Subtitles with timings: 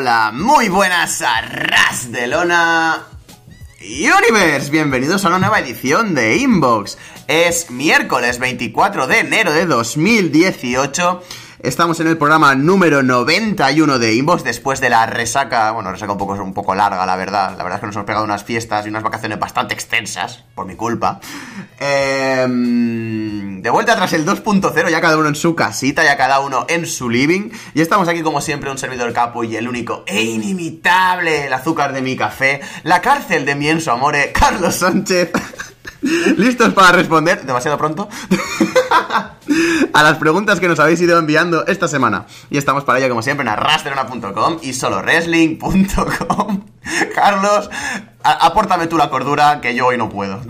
[0.00, 3.04] Hola, muy buenas a Ras de Lona
[3.80, 4.70] Universe.
[4.70, 6.96] Bienvenidos a una nueva edición de Inbox.
[7.26, 11.20] Es miércoles 24 de enero de 2018
[11.60, 16.18] Estamos en el programa número 91 de Inbox después de la resaca, bueno, resaca un
[16.18, 17.56] poco, un poco larga, la verdad.
[17.58, 20.66] La verdad es que nos hemos pegado unas fiestas y unas vacaciones bastante extensas, por
[20.66, 21.18] mi culpa.
[21.80, 26.64] Em, de vuelta tras el 2.0, ya cada uno en su casita, ya cada uno
[26.68, 27.50] en su living.
[27.74, 31.92] Y estamos aquí como siempre, un servidor capo y el único e inimitable, el azúcar
[31.92, 35.32] de mi café, la cárcel de mi enso amore, Carlos Sánchez.
[36.36, 37.44] ¿Listos para responder?
[37.44, 38.08] ¿Demasiado pronto?
[39.92, 42.26] a las preguntas que nos habéis ido enviando esta semana.
[42.50, 46.64] Y estamos para ello, como siempre, en arrastrona.com y soloresling.com.
[47.14, 47.70] Carlos,
[48.22, 50.40] apórtame tú la cordura, que yo hoy no puedo.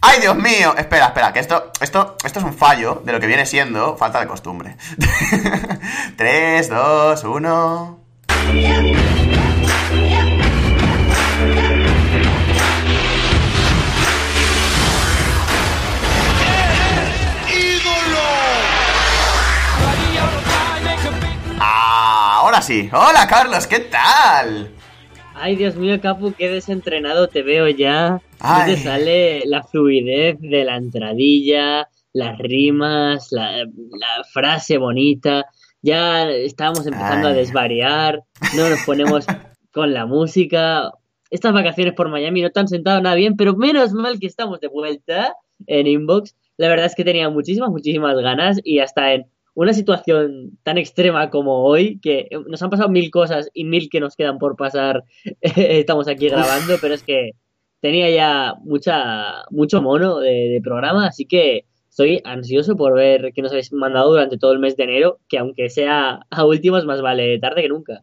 [0.00, 0.74] ¡Ay, Dios mío!
[0.76, 4.20] Espera, espera, que esto, esto, esto es un fallo de lo que viene siendo falta
[4.20, 4.76] de costumbre.
[6.16, 8.00] 3, 2, 1...
[22.64, 22.88] sí.
[22.92, 24.70] Hola Carlos, ¿qué tal?
[25.34, 28.22] Ay, Dios mío, Capu, qué desentrenado te veo ya.
[28.40, 33.66] ¿Dónde te sale la fluidez de la entradilla, las rimas, la,
[34.32, 35.44] frase bonita.
[35.82, 38.22] Ya estamos empezando a desvariar,
[38.56, 39.26] no nos ponemos
[39.72, 40.90] con la música.
[41.28, 44.60] Estas vacaciones por Miami no te han sentado nada bien, pero menos mal que estamos
[44.60, 45.34] de vuelta
[45.66, 46.34] en Inbox.
[46.56, 51.30] La verdad es que tenía muchísimas, muchísimas ganas y hasta en una situación tan extrema
[51.30, 55.04] como hoy, que nos han pasado mil cosas y mil que nos quedan por pasar,
[55.40, 57.32] estamos aquí grabando, pero es que
[57.80, 63.52] tenía ya mucha mucho mono de, programa, así que estoy ansioso por ver qué nos
[63.52, 67.38] habéis mandado durante todo el mes de enero, que aunque sea a últimos, más vale
[67.38, 68.02] tarde que nunca.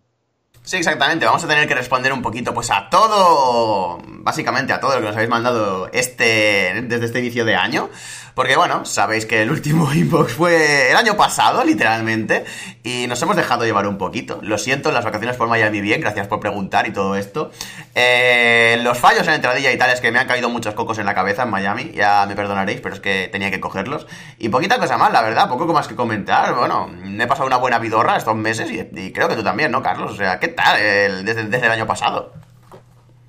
[0.63, 1.25] Sí, exactamente.
[1.25, 5.07] Vamos a tener que responder un poquito, pues a todo, básicamente a todo lo que
[5.07, 7.89] nos habéis mandado este, desde este inicio de año.
[8.35, 12.45] Porque bueno, sabéis que el último inbox fue el año pasado, literalmente,
[12.83, 14.39] y nos hemos dejado llevar un poquito.
[14.41, 17.51] Lo siento, las vacaciones por Miami bien, gracias por preguntar y todo esto.
[17.95, 21.05] Eh, los fallos en entradilla y tal es que me han caído muchos cocos en
[21.05, 24.07] la cabeza en Miami, ya me perdonaréis, pero es que tenía que cogerlos.
[24.37, 26.55] Y poquita cosa más, la verdad, poco más que comentar.
[26.55, 29.81] Bueno, me he pasado una buena vidorra estos meses y, creo que tú también, ¿no,
[29.81, 30.11] Carlos?
[30.11, 30.77] O sea, ¿qué tal
[31.25, 32.33] desde, desde el año pasado?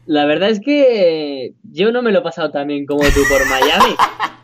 [0.06, 3.46] La verdad es que yo no me lo he pasado tan bien como tú por
[3.46, 3.94] Miami.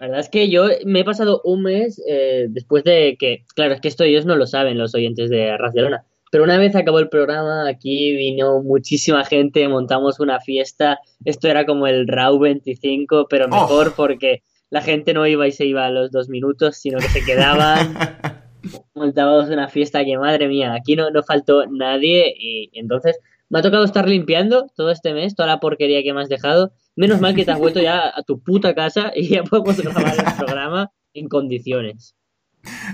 [0.00, 3.74] La verdad es que yo me he pasado un mes eh, después de que, claro,
[3.74, 7.00] es que esto ellos no lo saben, los oyentes de Barcelona, pero una vez acabó
[7.00, 13.26] el programa, aquí vino muchísima gente, montamos una fiesta, esto era como el RAW 25,
[13.28, 13.48] pero oh.
[13.48, 17.08] mejor porque la gente no iba y se iba a los dos minutos, sino que
[17.08, 17.94] se quedaban.
[18.94, 23.18] Montábamos una fiesta que, madre mía, aquí no, no faltó nadie y entonces
[23.50, 26.72] me ha tocado estar limpiando todo este mes, toda la porquería que me has dejado
[26.96, 30.14] Menos mal que te has vuelto ya a tu puta casa y ya podemos grabar
[30.18, 32.14] el programa en condiciones.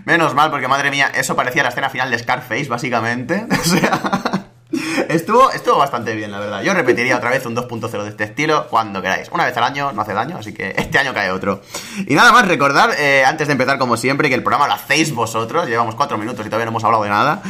[0.04, 3.46] Menos mal, porque madre mía, eso parecía la escena final de Scarface, básicamente.
[3.60, 4.42] O sea.
[5.08, 6.62] Estuvo, estuvo bastante bien, la verdad.
[6.62, 9.28] Yo repetiría otra vez un 2.0 de este estilo cuando queráis.
[9.30, 11.62] Una vez al año no hace daño, así que este año cae otro.
[12.06, 15.14] Y nada más, recordar, eh, antes de empezar, como siempre, que el programa lo hacéis
[15.14, 15.68] vosotros.
[15.68, 17.42] Llevamos cuatro minutos y todavía no hemos hablado de nada.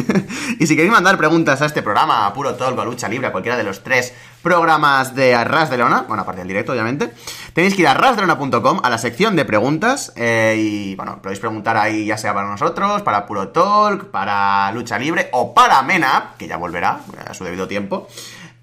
[0.58, 3.32] y si queréis mandar preguntas a este programa, a Puro Talk, a Lucha Libre, a
[3.32, 7.12] cualquiera de los tres programas de Arras de Leona, bueno, aparte del directo, obviamente,
[7.54, 11.76] tenéis que ir a arrasdeleona.com a la sección de preguntas eh, y, bueno, podéis preguntar
[11.78, 16.46] ahí ya sea para nosotros, para Puro Talk, para Lucha Libre o para Mena, que
[16.46, 18.06] ya volverá a su debido tiempo.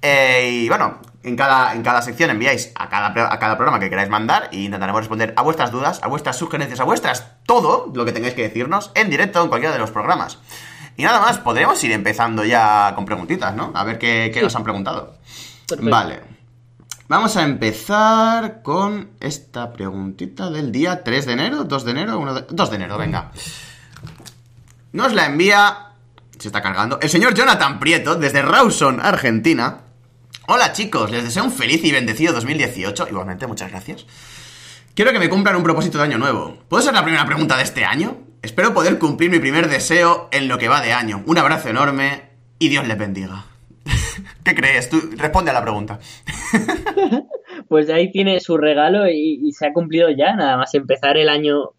[0.04, 3.89] Eh, y bueno, en cada, en cada sección enviáis a cada, a cada programa que
[3.89, 8.06] queráis mandar y intentaremos responder a vuestras dudas, a vuestras sugerencias, a vuestras todo lo
[8.06, 10.38] que tengáis que decirnos en directo en cualquiera de los programas.
[10.95, 13.72] Y nada más, podremos ir empezando ya con preguntitas, ¿no?
[13.74, 15.16] A ver qué, qué nos han preguntado.
[15.79, 16.31] Vale.
[17.07, 22.33] Vamos a empezar con esta preguntita del día 3 de enero, 2 de enero, 1
[22.33, 22.45] de...
[22.50, 23.31] 2 de enero, venga.
[24.94, 25.88] Nos la envía...
[26.39, 27.00] Se está cargando.
[27.01, 29.81] El señor Jonathan Prieto, desde Rawson, Argentina.
[30.47, 33.09] Hola chicos, les deseo un feliz y bendecido 2018.
[33.09, 34.06] Igualmente, muchas gracias.
[34.95, 36.57] Quiero que me cumplan un propósito de año nuevo.
[36.69, 38.19] ¿Puedo ser la primera pregunta de este año?
[38.41, 41.24] Espero poder cumplir mi primer deseo en lo que va de año.
[41.25, 43.50] Un abrazo enorme y Dios les bendiga.
[44.44, 44.89] ¿Qué crees?
[44.89, 46.00] Tú responde a la pregunta.
[47.69, 51.72] pues ahí tiene su regalo y, se ha cumplido ya, nada más empezar el año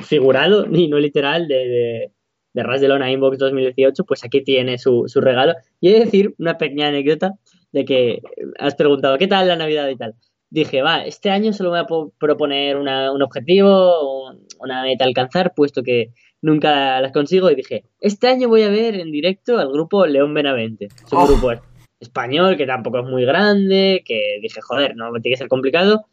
[0.00, 2.10] figurado y no literal de,
[2.54, 5.54] de, Ras de Lona Inbox 2018, pues aquí tiene su, su regalo.
[5.80, 7.32] Y he de decir una pequeña anécdota
[7.72, 8.22] de que
[8.58, 10.14] has preguntado, ¿qué tal la Navidad y tal?
[10.52, 11.86] dije, va, este año solo voy a
[12.18, 17.50] proponer un objetivo, una meta a alcanzar, puesto que nunca las consigo.
[17.50, 20.86] Y dije, este año voy a ver en directo al grupo León Benavente.
[20.86, 21.26] Es un oh.
[21.26, 21.52] grupo
[22.00, 26.04] español que tampoco es muy grande, que dije, joder, no tiene que ser complicado.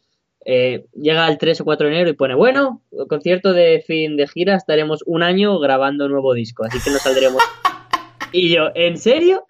[0.45, 4.27] Eh, llega el 3 o 4 de enero y pone, bueno, concierto de fin de
[4.27, 7.43] gira, estaremos un año grabando un nuevo disco, así que nos saldremos.
[8.31, 9.43] y yo, ¿en serio?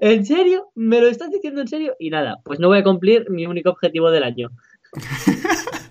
[0.00, 0.70] ¿En serio?
[0.74, 1.96] ¿Me lo estás diciendo en serio?
[1.98, 4.50] Y nada, pues no voy a cumplir mi único objetivo del año.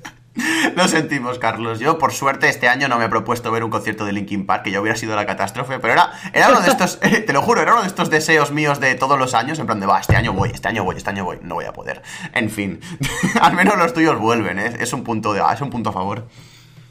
[0.75, 1.79] Lo sentimos, Carlos.
[1.79, 4.63] Yo, por suerte, este año no me he propuesto ver un concierto de Linkin Park,
[4.63, 7.61] que ya hubiera sido la catástrofe, pero era, era uno de estos, te lo juro,
[7.61, 10.15] era uno de estos deseos míos de todos los años, en plan de, va, este
[10.15, 12.01] año voy, este año voy, este año voy, no voy a poder.
[12.33, 12.79] En fin,
[13.41, 14.73] al menos los tuyos vuelven, ¿eh?
[14.79, 16.27] Es un punto, de, es un punto a favor.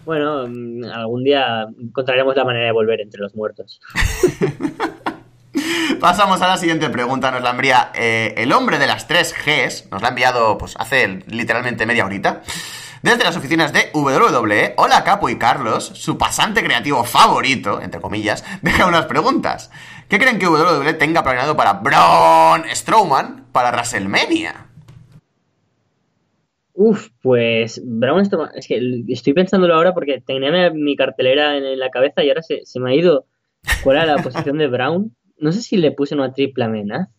[0.04, 3.80] Bueno, mm, algún día encontraremos la manera de volver entre los muertos.
[6.00, 9.90] Pasamos a la siguiente pregunta, nos la envía eh, el hombre de las tres Gs,
[9.90, 12.42] nos la ha enviado pues hace literalmente media horita.
[13.02, 18.44] Desde las oficinas de WWE, hola Capo y Carlos, su pasante creativo favorito, entre comillas,
[18.62, 19.70] deja unas preguntas.
[20.06, 24.66] ¿Qué creen que WWE tenga planeado para Braun Strowman para WrestleMania?
[26.74, 31.88] Uf, pues Braun Strowman, es que estoy pensándolo ahora porque tenía mi cartelera en la
[31.88, 33.24] cabeza y ahora se, me ha ido.
[33.82, 35.16] ¿Cuál era la posición de Brown?
[35.38, 37.10] No sé si le puse una triple amenaza.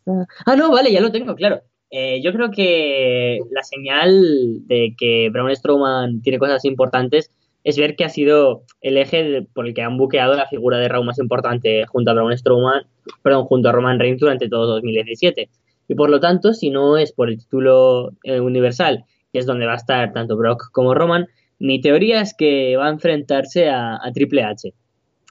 [0.45, 1.63] Ah, no, vale, ya lo tengo, claro.
[1.91, 7.31] Eh, yo creo que la señal de que Braun Strowman tiene cosas importantes
[7.63, 10.87] es ver que ha sido el eje por el que han buqueado la figura de
[10.87, 12.83] Raw más importante junto a Braun Strowman,
[13.21, 15.49] perdón, junto a Roman Reigns durante todo 2017.
[15.87, 19.65] Y por lo tanto, si no es por el título eh, universal, que es donde
[19.65, 21.27] va a estar tanto Brock como Roman,
[21.59, 24.73] mi teoría es que va a enfrentarse a Triple H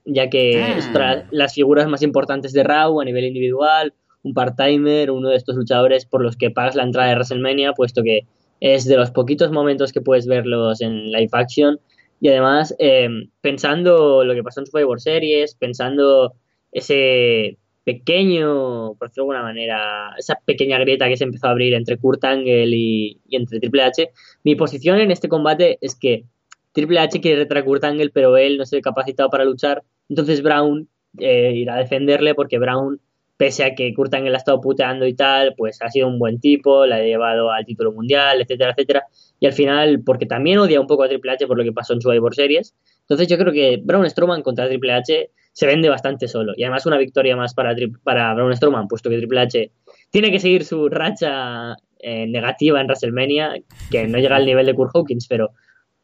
[0.04, 1.24] ya que ah.
[1.30, 6.06] las figuras más importantes de Raw a nivel individual, un part-timer, uno de estos luchadores
[6.06, 8.26] por los que pagas la entrada de WrestleMania, puesto que
[8.60, 11.80] es de los poquitos momentos que puedes verlos en live action.
[12.20, 16.34] Y además, em, pensando lo que pasó en Survivor Series, pensando
[16.72, 21.72] ese pequeño, por decirlo de alguna manera, esa pequeña grieta que se empezó a abrir
[21.74, 24.10] entre Kurt Angle y, y entre Triple H,
[24.44, 26.24] mi posición en este combate es que
[26.72, 29.82] Triple H quiere retar a Kurt Angle, pero él no se ve capacitado para luchar.
[30.08, 30.88] Entonces Brown
[31.18, 33.00] eh, irá a defenderle porque Brown,
[33.40, 36.40] pese a que Kurt Angle ha estado puteando y tal, pues ha sido un buen
[36.40, 39.04] tipo, le ha llevado al título mundial, etcétera, etcétera.
[39.40, 41.94] Y al final, porque también odia un poco a Triple H por lo que pasó
[41.94, 42.74] en su Survivor Series.
[43.00, 46.52] Entonces yo creo que Braun Strowman contra Triple H se vende bastante solo.
[46.54, 49.72] Y además una victoria más para, para Braun Strowman, puesto que Triple H
[50.10, 53.54] tiene que seguir su racha eh, negativa en WrestleMania,
[53.90, 55.52] que no llega al nivel de Kurt Hawkins, pero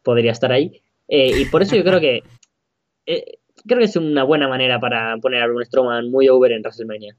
[0.03, 0.81] podría estar ahí.
[1.07, 2.23] Eh, y por eso yo creo que
[3.05, 6.63] eh, creo que es una buena manera para poner a Braun Strowman muy over en
[6.63, 7.15] WrestleMania.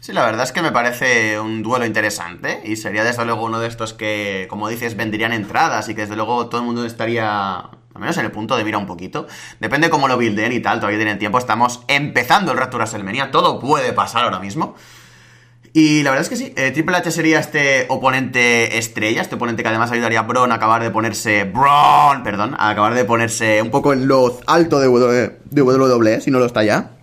[0.00, 3.58] Sí, la verdad es que me parece un duelo interesante y sería desde luego uno
[3.58, 7.56] de estos que, como dices, vendrían entradas y que desde luego todo el mundo estaría,
[7.58, 9.26] al menos en el punto de mira un poquito.
[9.60, 13.58] Depende cómo lo builden y tal, todavía tienen tiempo, estamos empezando el Raptor WrestleMania, todo
[13.58, 14.76] puede pasar ahora mismo.
[15.72, 19.62] Y la verdad es que sí, eh, Triple H sería este oponente estrella, este oponente
[19.62, 21.44] que además ayudaría a Braun a acabar de ponerse.
[21.44, 26.38] Braun, perdón, a acabar de ponerse un poco en lo alto de WWE, si no
[26.38, 26.97] lo está ya.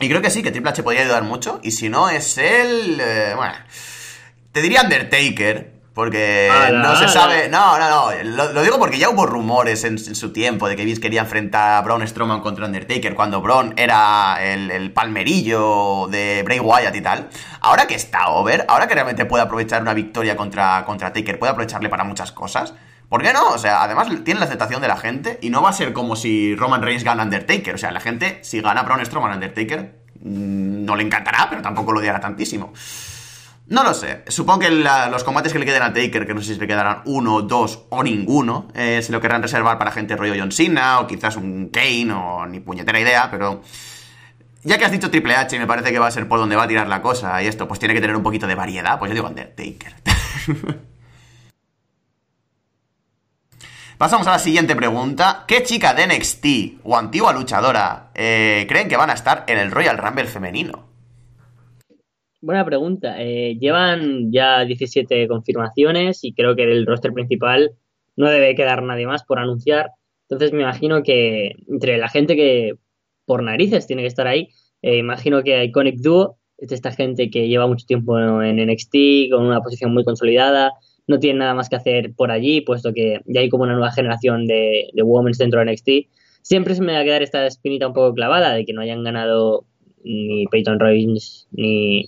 [0.00, 1.60] Y creo que sí, que Triple H podría ayudar mucho.
[1.62, 3.00] Y si no es él.
[3.00, 3.54] Eh, bueno.
[4.52, 7.48] Te diría Undertaker, porque no se sabe.
[7.48, 8.22] No, no, no.
[8.52, 11.82] Lo, digo porque ya hubo rumores en, su tiempo de que Vince quería enfrentar a
[11.82, 17.28] Braun Strowman contra Undertaker cuando Braun era el, palmerillo de Bray Wyatt y tal.
[17.60, 21.52] Ahora que está over, ahora que realmente puede aprovechar una victoria contra, contra Taker, puede
[21.52, 22.74] aprovecharle para muchas cosas.
[23.08, 23.50] ¿Por qué no?
[23.50, 26.16] O sea, además tiene la aceptación de la gente y no va a ser como
[26.16, 27.74] si Roman Reigns gana Undertaker.
[27.74, 31.92] O sea, la gente, si gana Braun Strowman Undertaker, mm, no le encantará, pero tampoco
[31.92, 32.72] lo odiará tantísimo.
[33.66, 34.24] No lo sé.
[34.28, 37.02] Supongo que los combates que le queden a Taker, que no sé si le quedarán
[37.06, 41.06] uno, dos o ninguno, eh, se lo querrán reservar para gente rollo John Cena o
[41.06, 43.62] quizás un Kane o ni puñetera idea, pero...
[44.66, 46.56] Ya que has dicho Triple H y me parece que va a ser por donde
[46.56, 48.98] va a tirar la cosa y esto, pues tiene que tener un poquito de variedad,
[48.98, 49.94] pues yo digo Undertaker.
[53.98, 55.44] Pasamos a la siguiente pregunta.
[55.46, 59.70] ¿Qué chica de NXT o antigua luchadora eh, creen que van a estar en el
[59.70, 60.88] Royal Rumble femenino?
[62.40, 63.14] Buena pregunta.
[63.22, 67.70] Eh, llevan ya 17 confirmaciones y creo que del roster principal
[68.16, 69.92] no debe quedar nadie más por anunciar.
[70.28, 72.74] Entonces me imagino que entre la gente que
[73.26, 74.48] por narices tiene que estar ahí,
[74.82, 79.46] eh, imagino que Iconic Duo es esta gente que lleva mucho tiempo en NXT, con
[79.46, 80.72] una posición muy consolidada,
[81.06, 83.92] no tiene nada más que hacer por allí, puesto que ya hay como una nueva
[83.92, 85.88] generación de, de women dentro de NXT.
[86.42, 89.02] Siempre se me va a quedar esta espinita un poco clavada de que no hayan
[89.04, 89.64] ganado
[90.02, 92.06] ni Peyton Royce ni,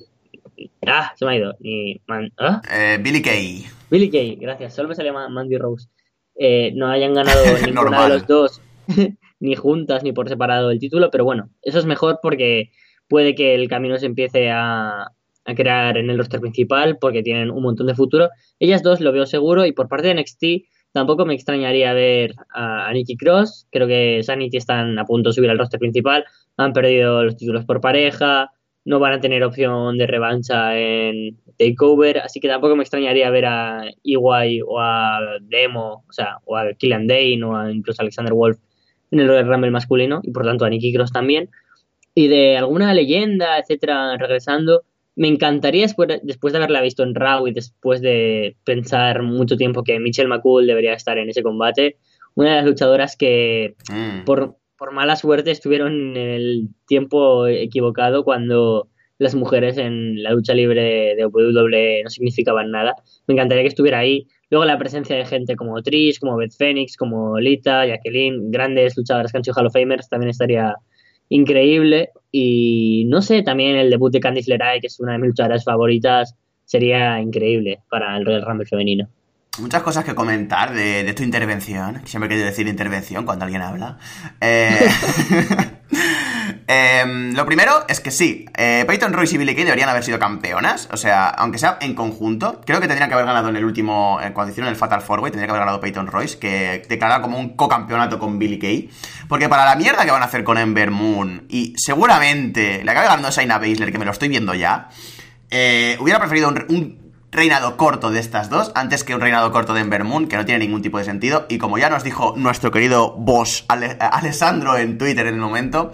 [0.87, 1.57] Ah, se me ha ido.
[1.61, 2.01] Ni
[2.39, 2.63] ¿ah?
[2.73, 3.65] eh, Billy Kay.
[3.91, 4.75] Billy Kay, gracias.
[4.75, 5.89] Solo me sale Mandy Rose.
[6.39, 8.61] Eh, no hayan ganado ninguna de los dos,
[9.41, 12.71] ni juntas ni por separado el título, pero bueno, eso es mejor porque
[13.09, 15.13] puede que el camino se empiece a,
[15.47, 18.31] a crear en el roster principal porque tienen un montón de futuro.
[18.59, 22.91] Ellas dos lo veo seguro y por parte de NXT tampoco me extrañaría ver a,
[22.93, 23.69] Nikki Cross.
[23.71, 26.25] Creo que Sanity están a punto de subir al roster principal.
[26.57, 28.51] Han perdido los títulos por pareja.
[28.85, 32.21] No van a tener opción de revancha en Takeover.
[32.21, 36.73] Así que tampoco me extrañaría ver a EY o a Demo, o sea, o a
[36.73, 38.59] Killian Dane o incluso a Alexander Wolf
[39.11, 41.51] en el Royal Rumble masculino y por tanto a Nikki Cross también.
[42.15, 44.83] Y de alguna leyenda, etcétera, regresando,
[45.17, 49.83] me encantaría después, después de haberla visto en Raw y después de pensar mucho tiempo
[49.83, 51.97] que Michelle McCool debería estar en ese combate,
[52.35, 54.25] una de las luchadoras que mm.
[54.25, 60.53] por, por mala suerte estuvieron en el tiempo equivocado cuando las mujeres en la lucha
[60.53, 62.95] libre de WWE no significaban nada.
[63.27, 64.29] Me encantaría que estuviera ahí.
[64.51, 69.33] Luego la presencia de gente como Trish, como Beth Phoenix, como Lita, Jacqueline, grandes luchadoras
[69.33, 70.75] que han sido Hall of Famers, también estaría
[71.29, 72.11] increíble.
[72.31, 75.65] Y no sé, también el debut de Candice LeRae, que es una de mis luchadoras
[75.65, 79.09] favoritas, sería increíble para el Royal Rumble femenino.
[79.59, 82.03] Muchas cosas que comentar de, tu intervención.
[82.05, 83.99] Siempre quiero decir intervención cuando alguien habla.
[84.41, 84.69] Eh...
[86.69, 90.19] Em, lo primero es que sí, eh, Peyton Royce y Billy Kay deberían haber sido
[90.19, 93.65] campeonas, o sea, aunque sea en conjunto, creo que tendrían que haber ganado en el
[93.65, 96.83] último, eh, cuando hicieron el Fatal Four Way, tendría que haber ganado Peyton Royce, que
[96.89, 98.91] declaraba como un co-campeonato con Billy Kay,
[99.29, 103.07] porque para la mierda que van a hacer con Ember Moon, y seguramente le acabe
[103.07, 104.89] ganando Shaina Baszler, que me lo estoy viendo ya,
[105.51, 107.06] eh, hubiera preferido un
[107.37, 110.47] reinado corto de estas dos antes que un reinado corto de Ember Moon, que no
[110.47, 111.47] tiene ningún tipo de sentido.
[111.51, 115.93] Y como ya nos dijo nuestro querido boss Alessandro en Twitter en el momento,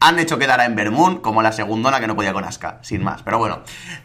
[0.00, 3.04] han hecho quedar a Ember Moon como la segundona que no podía con Asuka, sin
[3.04, 3.22] más.
[3.22, 3.62] Pero bueno,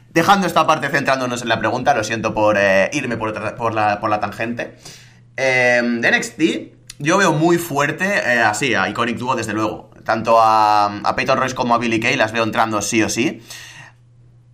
[0.09, 3.33] dejando esta parte, centrándonos en la pregunta, lo siento por eh, irme por,
[3.73, 4.75] la, por, la, tangente.
[5.37, 6.41] Em, de NXT,
[6.99, 9.89] yo veo muy fuerte, eh, así, a Iconic Duo, desde luego.
[10.03, 13.41] Tanto a, a Peyton Royce como a Billy Kay las veo entrando sí o sí.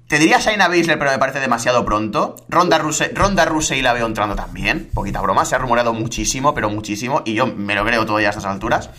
[0.09, 2.35] Te diría Shaina Baszler, pero me parece demasiado pronto.
[2.49, 4.89] Ronda Rousey, Ronda Rousey la veo entrando también.
[4.91, 7.21] Poquita broma, se ha rumoreado muchísimo, pero muchísimo.
[7.25, 8.89] Y yo me lo creo todavía a estas alturas.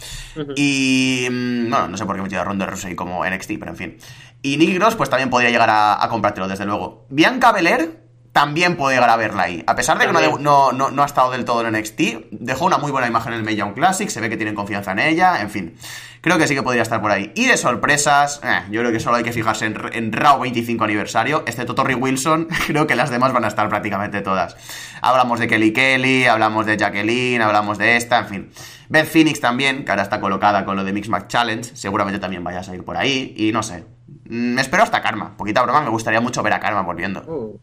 [0.54, 1.26] Y.
[1.28, 3.76] Mm, bueno, no sé por qué he metido a Ronda Rousey como NXT, pero en
[3.76, 3.98] fin.
[4.40, 7.06] Y Nicky Cross, pues también podría llegar a, comprártelo, desde luego.
[7.10, 9.62] Bianca Belair también puede llegar a verla ahí.
[9.66, 12.92] A pesar de que no, no, ha estado del todo en NXT, dejó una muy
[12.92, 15.76] buena imagen en el Mae Classic, se ve que tienen confianza en ella, en fin.
[16.20, 17.32] Creo que sí que podría estar por ahí.
[17.34, 20.84] Y de sorpresas, eh, yo creo que solo hay que fijarse en, en Raw 25
[20.84, 21.44] aniversario.
[21.46, 24.56] Este Totori Wilson, creo que las demás van a estar prácticamente todas.
[25.00, 28.50] Hablamos de Kelly Kelly, hablamos de Jacqueline, hablamos de esta, en fin.
[28.90, 32.44] Beth Phoenix también, que ahora está colocada con lo de Mix Match Challenge, seguramente también
[32.44, 33.34] vaya a salir por ahí.
[33.36, 33.84] Y no sé.
[34.24, 35.36] Me mm, espero hasta Karma.
[35.36, 37.22] Poquita broma, me gustaría mucho ver a Karma volviendo.
[37.22, 37.58] Uh,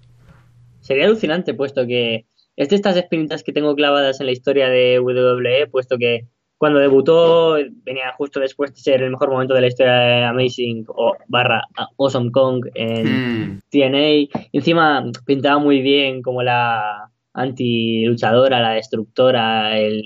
[0.88, 2.25] sería alucinante, puesto que
[2.56, 6.27] es de estas espinitas que tengo clavadas en la historia de WWE, puesto que
[6.58, 10.86] cuando debutó venía justo después de ser el mejor momento de la historia de Amazing
[10.88, 11.62] o barra
[12.00, 13.60] Awesome Kong en hmm.
[13.70, 14.39] TNA.
[14.53, 20.01] Encima pintaba muy bien como la anti-luchadora, la destructora, el,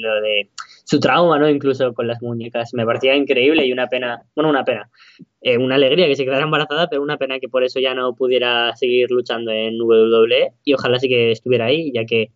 [0.00, 0.48] lo de
[0.90, 1.48] su trauma, ¿no?
[1.48, 2.74] Incluso con las muñecas.
[2.74, 4.90] Me parecía increíble y una pena, bueno, una pena,
[5.40, 8.16] eh, una alegría que se quedara embarazada, pero una pena que por eso ya no
[8.16, 12.32] pudiera seguir luchando en WWE y ojalá sí que estuviera ahí, ya que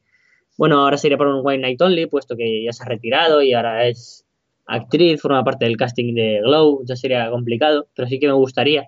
[0.57, 3.55] bueno, ahora sería por un White Night Only, puesto que ya se ha retirado y
[3.55, 4.25] ahora es
[4.67, 8.87] actriz, forma parte del casting de Glow, ya sería complicado, pero sí que me gustaría.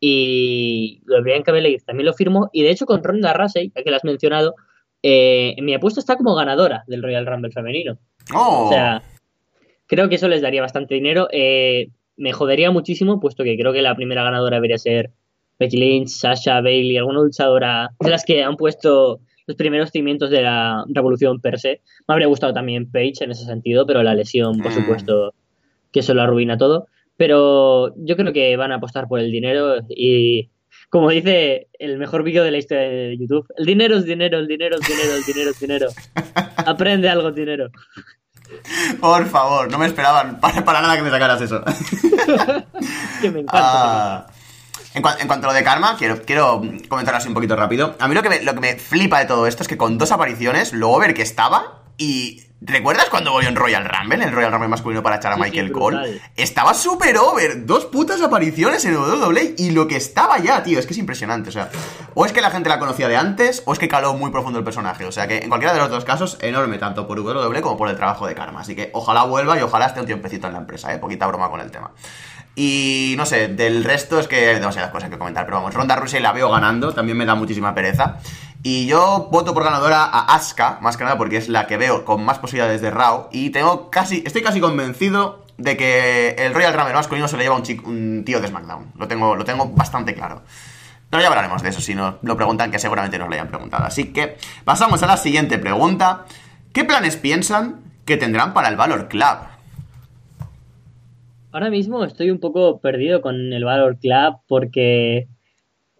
[0.00, 3.82] Y lo de Bianca Belair también lo firmo, y de hecho con Ronda Rousey, ya
[3.82, 4.54] que la has mencionado,
[5.02, 7.98] eh, mi apuesta está como ganadora del Royal Rumble femenino.
[8.34, 8.66] Oh.
[8.66, 9.02] O sea,
[9.86, 11.28] creo que eso les daría bastante dinero.
[11.32, 15.10] Eh, me jodería muchísimo, puesto que creo que la primera ganadora debería ser
[15.58, 20.42] Becky Lynch, Sasha, Bailey, alguna luchadora de las que han puesto los primeros cimientos de
[20.42, 21.80] la revolución per se.
[22.06, 24.74] Me habría gustado también Page en ese sentido, pero la lesión, por mm.
[24.74, 25.34] supuesto,
[25.90, 26.86] que eso lo arruina todo.
[27.16, 30.50] Pero yo creo que van a apostar por el dinero y,
[30.90, 34.46] como dice el mejor vídeo de la historia de YouTube, el dinero es dinero, el
[34.46, 35.88] dinero es dinero, el dinero es dinero.
[36.56, 37.70] Aprende algo, dinero.
[39.00, 41.62] Por favor, no me esperaban para, nada que me sacaras eso.
[43.20, 43.50] que me encanta.
[43.52, 44.26] Ah.
[44.94, 47.94] En, cuanto a lo de Karma, quiero, quiero comentar así un poquito rápido.
[48.00, 49.98] A mí lo que, me, lo que me flipa de todo esto es que con
[49.98, 54.32] dos apariciones, luego ver que estaba y ¿Recuerdas cuando volvió en Royal Rumble, en el
[54.32, 56.20] Royal Rumble masculino para echar a Michael Cole?
[56.34, 60.86] Estaba súper over, dos putas apariciones en WWE y lo que estaba ya, tío, es
[60.86, 61.70] que es impresionante, o sea,
[62.14, 64.58] o es que la gente la conocía de antes, o es que caló muy profundo
[64.58, 67.60] el personaje, o sea que en cualquiera de los dos casos, enorme, tanto por WWE
[67.60, 70.48] como por el trabajo de Karma, así que ojalá vuelva y ojalá esté un tiempecito
[70.48, 71.92] en la empresa, eh, poquita broma con el tema.
[72.60, 75.44] Y no sé, del resto es que hay demasiadas cosas que comentar.
[75.44, 78.18] Pero vamos, Ronda Rousey la veo ganando, también me da muchísima pereza.
[78.62, 82.04] Y yo voto por ganadora a Asuka, más que nada porque es la que veo
[82.04, 83.28] con más posibilidades de Raw.
[83.30, 87.56] Y tengo casi, estoy casi convencido de que el Royal Rumble masculino se le lleva
[87.56, 88.92] un, un tío de SmackDown.
[88.98, 90.42] Lo tengo, lo tengo bastante claro.
[91.10, 93.84] Pero ya hablaremos de eso si nos lo preguntan, que seguramente nos lo hayan preguntado.
[93.84, 96.26] Así que pasamos a la siguiente pregunta.
[96.72, 99.38] ¿Qué planes piensan que tendrán para el Valor Club?
[101.52, 105.28] ahora mismo estoy un poco perdido con el Valor Club porque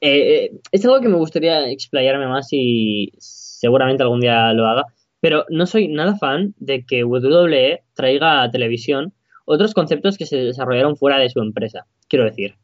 [0.00, 4.84] eh, eh, es algo que me gustaría explayarme más y seguramente algún día lo haga,
[5.20, 9.12] pero no soy nada fan de que WWE traiga a televisión
[9.44, 11.86] otros conceptos que se desarrollaron fuera de su empresa.
[12.08, 12.56] Quiero decir,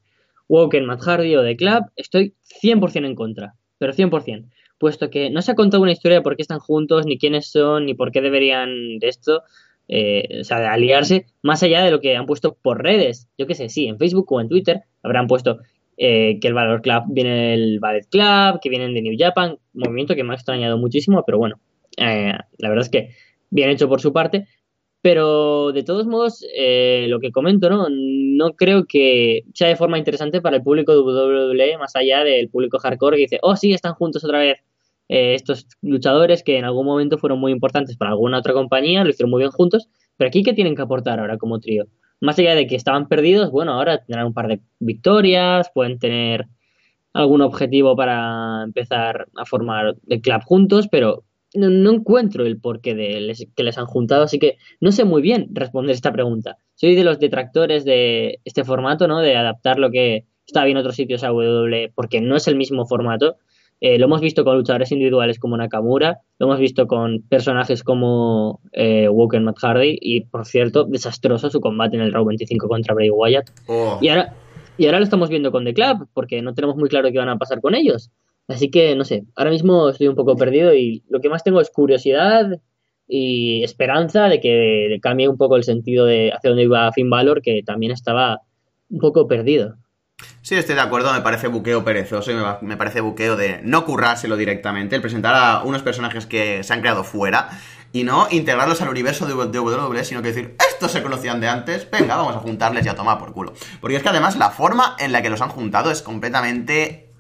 [0.49, 5.43] Woken, Matt Hardy o The Club, estoy 100% en contra, pero 100%, puesto que no
[5.43, 8.13] se ha contado una historia de por qué están juntos, ni quiénes son, ni por
[8.13, 9.43] qué deberían de esto.
[9.87, 13.29] Eh, o sea, de aliarse más allá de lo que han puesto por redes.
[13.37, 15.59] Yo qué sé, sí, en Facebook o en Twitter habrán puesto
[15.97, 20.15] eh, que el Valor Club viene el Ballet Club, que vienen de New Japan, movimiento
[20.15, 21.61] que me ha extrañado muchísimo, pero bueno,
[21.97, 23.11] eh, la verdad es que
[23.51, 24.47] bien hecho por su parte.
[25.03, 27.89] Pero de todos modos, lo que comento, ¿no?
[27.91, 32.49] No creo que sea de forma interesante para el público de WWE, más allá del
[32.49, 34.65] público hardcore que dice, oh, sí, están juntos otra vez
[35.09, 39.11] eh, estos luchadores que en algún momento fueron muy importantes para alguna otra compañía, lo
[39.11, 41.87] hicieron muy bien juntos, pero aquí ¿qué tienen que aportar ahora como trío?
[42.25, 46.47] Más allá de que estaban perdidos, bueno, ahora tendrán un par de victorias, pueden tener
[47.13, 53.35] algún objetivo para empezar a formar el club juntos, pero no, encuentro el porqué de
[53.55, 56.57] que les han juntado, así que no sé muy bien responder esta pregunta.
[56.77, 59.21] Soy de los detractores de este formato, ¿no?
[59.21, 62.57] De adaptar lo que está bien en otros sitios a WWE, porque no es el
[62.57, 63.37] mismo formato.
[63.87, 68.63] Eh, lo hemos visto con luchadores individuales como Nakamura, lo hemos visto con personajes como
[68.73, 72.95] eh, Walker Matt Hardy y, por cierto, desastroso su combate en el Raw 25 contra
[72.95, 73.51] Bray Wyatt.
[73.67, 73.99] Oh.
[74.01, 74.33] Y, ahora,
[74.79, 77.29] y ahora lo estamos viendo con The Club, porque no tenemos muy claro qué van
[77.29, 78.11] a pasar con ellos.
[78.49, 81.61] Así que, no sé, ahora mismo estoy un poco perdido y lo que más tengo
[81.61, 82.59] es curiosidad
[83.07, 87.43] y esperanza de que cambie un poco el sentido de hacia dónde iba Finn Balor,
[87.43, 88.41] que también estaba
[88.89, 89.75] un poco perdido.
[90.45, 94.37] Sí, estoy de acuerdo, me parece buqueo perezoso y me, parece buqueo de no currárselo
[94.37, 97.49] directamente, el presentar a unos personajes que se han creado fuera
[97.93, 101.91] y no integrarlos al universo de WWE, sino que decir, estos se conocían de antes,
[101.91, 103.55] venga, vamos a juntarles y a tomar por culo.
[103.81, 107.11] Porque es que además la forma en la que los han juntado es completamente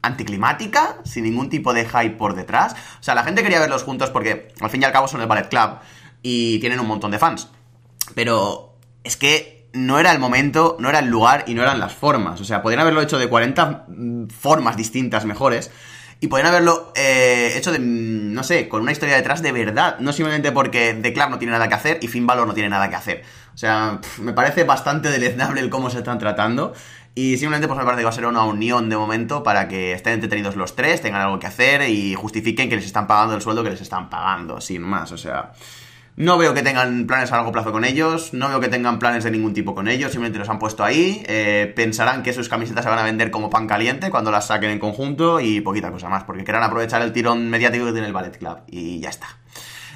[0.00, 2.72] anticlimática, sin ningún tipo de hype por detrás.
[2.98, 5.26] O sea, la gente quería verlos juntos porque al fin y al cabo son el
[5.26, 5.80] Ballet Club
[6.22, 7.48] y tienen un montón de fans.
[8.14, 11.94] Pero es que no era el momento, no era el lugar y no eran las
[11.94, 12.40] formas.
[12.40, 15.70] O sea, podrían haberlo hecho de 40 mm, formas distintas mejores.
[16.22, 19.98] Y podrían haberlo eh, hecho de, mm, no sé, con una historia detrás de verdad.
[20.00, 22.90] No simplemente porque The no tiene nada que hacer y Finn Balor no tiene nada
[22.90, 23.22] que hacer.
[23.54, 26.74] O sea, me parece bastante deleznable el cómo se están tratando.
[27.14, 29.92] Y simplemente pues me parece que va a ser una unión de momento para que
[29.92, 33.42] estén entretenidos los tres, tengan algo que hacer y justifiquen que les están pagando el
[33.42, 35.10] sueldo que les están pagando, sin más.
[35.10, 35.52] O sea,
[36.20, 39.24] no veo que tengan planes a largo plazo con ellos, no veo que tengan planes
[39.24, 42.84] de ningún tipo con ellos, simplemente los han puesto ahí, eh, pensarán que sus camisetas
[42.84, 46.10] se van a vender como pan caliente cuando las saquen en conjunto y poquita cosa
[46.10, 49.28] más, porque querrán aprovechar el tirón mediático que tiene el Ballet Club y ya está.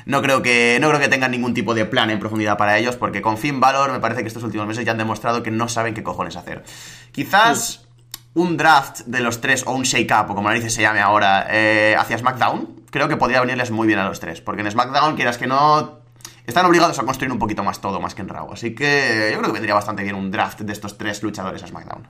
[0.06, 2.96] No creo que, no creo que tengan ningún tipo de plan en profundidad para ellos,
[2.96, 5.68] porque con Finn Valor me parece que estos últimos meses ya han demostrado que no
[5.68, 6.64] saben qué cojones hacer.
[7.12, 7.86] Quizás
[8.32, 11.48] un draft de los tres, o un shake-up, o como la dice se llame ahora,
[11.50, 15.16] eh, hacia SmackDown, creo que podría venirles muy bien a los tres, porque en SmackDown,
[15.16, 16.03] quieras que no,
[16.46, 18.52] están obligados a construir un poquito más todo, más que en Raw.
[18.52, 21.66] Así que yo creo que vendría bastante bien un draft de estos tres luchadores a
[21.66, 22.06] SmackDown.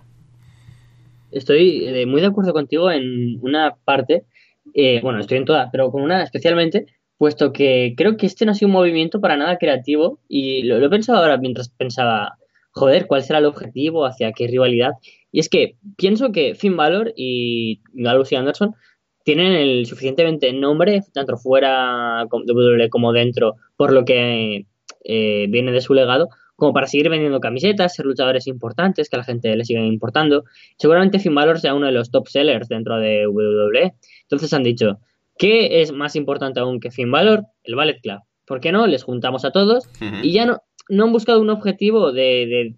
[1.30, 4.24] Estoy eh, muy de acuerdo contigo en una parte,
[4.72, 6.86] eh, bueno, estoy en todas, pero con una especialmente,
[7.18, 10.84] puesto que creo que este no ha sido un movimiento para nada creativo y lo,
[10.84, 12.38] he pensado ahora mientras pensaba,
[12.70, 14.06] joder, ¿cuál será el objetivo?
[14.06, 14.92] ¿Hacia qué rivalidad?
[15.32, 18.74] Y es que pienso que Finn Balor y Gallows y Anderson
[19.24, 24.66] tienen el suficientemente nombre, tanto fuera de como dentro, por lo que
[25.04, 29.18] eh, viene de su legado, como para seguir vendiendo camisetas, ser luchadores importantes, que a
[29.18, 30.44] la gente le siga importando.
[30.78, 33.94] Seguramente Finn Balor sea uno de los top sellers dentro de WWE.
[34.22, 34.98] Entonces han dicho,
[35.36, 37.44] ¿qué es más importante aún que Finn Balor?
[37.64, 38.20] El Ballet Club.
[38.46, 38.86] ¿Por qué no?
[38.86, 39.88] Les juntamos a todos
[40.22, 42.76] y ya no, no han buscado un objetivo de, de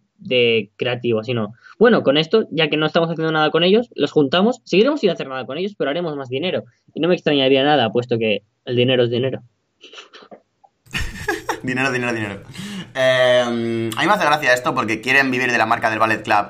[0.76, 4.60] creativo, sino, bueno, con esto, ya que no estamos haciendo nada con ellos, los juntamos,
[4.64, 6.64] seguiremos sin hacer nada con ellos, pero haremos más dinero.
[6.94, 9.42] Y no me extrañaría nada, puesto que el dinero es dinero.
[11.62, 12.40] dinero, dinero, dinero.
[12.94, 16.22] Eh, a mí me hace gracia esto porque quieren vivir de la marca del Ballet
[16.22, 16.46] Club.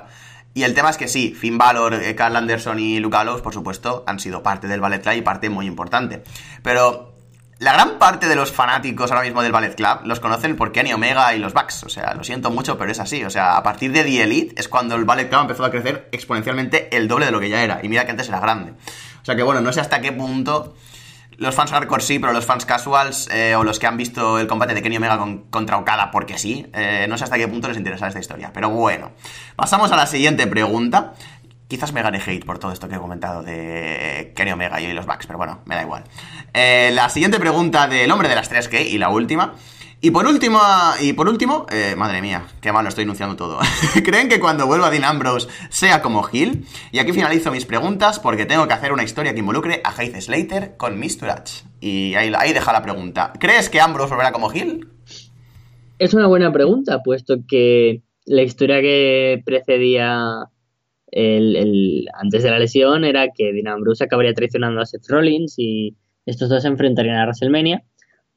[0.53, 3.53] Y el tema es que sí, Finn Balor, eh, Carl Anderson y Luke Gallows, por
[3.53, 6.23] supuesto, han sido parte del Ballet Club y parte muy importante.
[6.63, 7.16] Pero
[7.59, 10.93] la gran parte de los fanáticos ahora mismo del Ballet Club los conocen por Kenny
[10.93, 11.83] Omega y los Bucks.
[11.83, 13.23] O sea, lo siento mucho, pero es así.
[13.23, 16.07] O sea, a partir de The Elite es cuando el Ballet Club empezó a crecer
[16.11, 17.79] exponencialmente el doble de lo que ya era.
[17.81, 18.73] Y mira que antes era grande.
[19.21, 20.75] O sea que bueno, no sé hasta qué punto
[21.37, 24.47] los fans hardcore sí, pero los fans casuals eh, o los que han visto el
[24.47, 25.19] combate de Kenny Omega
[25.51, 28.51] contra Okada porque sí, eh, no sé hasta qué punto les interesa esta historia.
[28.53, 29.11] Pero bueno,
[29.55, 31.13] pasamos a la siguiente pregunta.
[31.67, 35.05] Quizás me gane hate por todo esto que he comentado de Kenny Omega y los
[35.05, 36.03] Bucks, pero bueno, me da igual.
[36.53, 39.53] Eh, la siguiente pregunta del hombre de las 3K y la última.
[39.99, 40.59] Y por último,
[41.01, 43.59] y por último eh, madre mía, qué mal lo estoy enunciando todo.
[44.05, 46.65] ¿Creen que cuando vuelva Dean Ambrose sea como Hill?
[46.91, 50.21] Y aquí finalizo mis preguntas porque tengo que hacer una historia que involucre a Heath
[50.21, 51.31] Slater con Mr.
[51.31, 51.65] H.
[51.81, 53.33] Y ahí, ahí deja la pregunta.
[53.39, 54.87] ¿Crees que Ambrose volverá como Hill?
[55.99, 60.45] Es una buena pregunta, puesto que la historia que precedía
[61.11, 63.67] el, antes de la lesión era que Dean
[64.01, 67.83] acabaría traicionando a Seth Rollins y estos dos se enfrentarían a WrestleMania.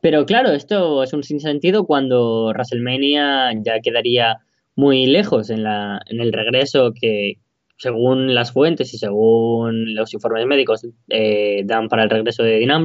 [0.00, 4.38] Pero claro, esto es un sinsentido cuando WrestleMania ya quedaría
[4.76, 7.34] muy lejos en, la, en el regreso que,
[7.76, 12.84] según las fuentes y según los informes médicos, eh, dan para el regreso de Dean.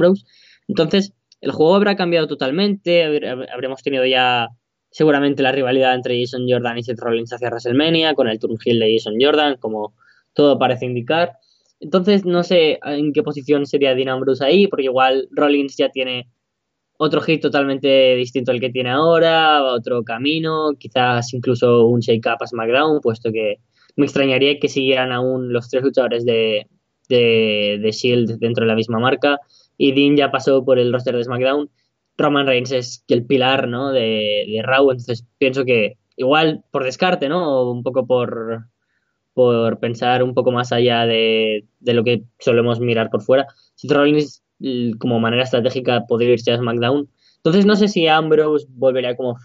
[0.68, 3.04] Entonces, el juego habrá cambiado totalmente,
[3.52, 4.48] habremos tenido ya
[4.96, 8.78] seguramente la rivalidad entre Jason Jordan y Seth Rollins hacia WrestleMania, con el turn heel
[8.78, 9.92] de Jason Jordan, como
[10.32, 11.32] todo parece indicar.
[11.80, 16.30] Entonces, no sé en qué posición sería Dean Ambrose ahí, porque igual Rollins ya tiene
[16.96, 22.46] otro hit totalmente distinto al que tiene ahora, otro camino, quizás incluso un shake-up a
[22.46, 23.56] SmackDown, puesto que
[23.96, 26.68] me extrañaría que siguieran aún los tres luchadores de,
[27.10, 29.40] de, de Shield dentro de la misma marca.
[29.76, 31.68] Y Dean ya pasó por el roster de SmackDown
[32.18, 33.92] Roman Reigns es el pilar, ¿no?
[33.92, 37.70] De, de Raw, entonces pienso que igual por descarte, ¿no?
[37.70, 38.66] un poco por,
[39.34, 43.46] por pensar un poco más allá de, de lo que solemos mirar por fuera.
[43.74, 44.42] Si Rollins
[44.98, 47.08] como manera estratégica podría irse a SmackDown.
[47.36, 49.36] Entonces no sé si Ambrose volvería como,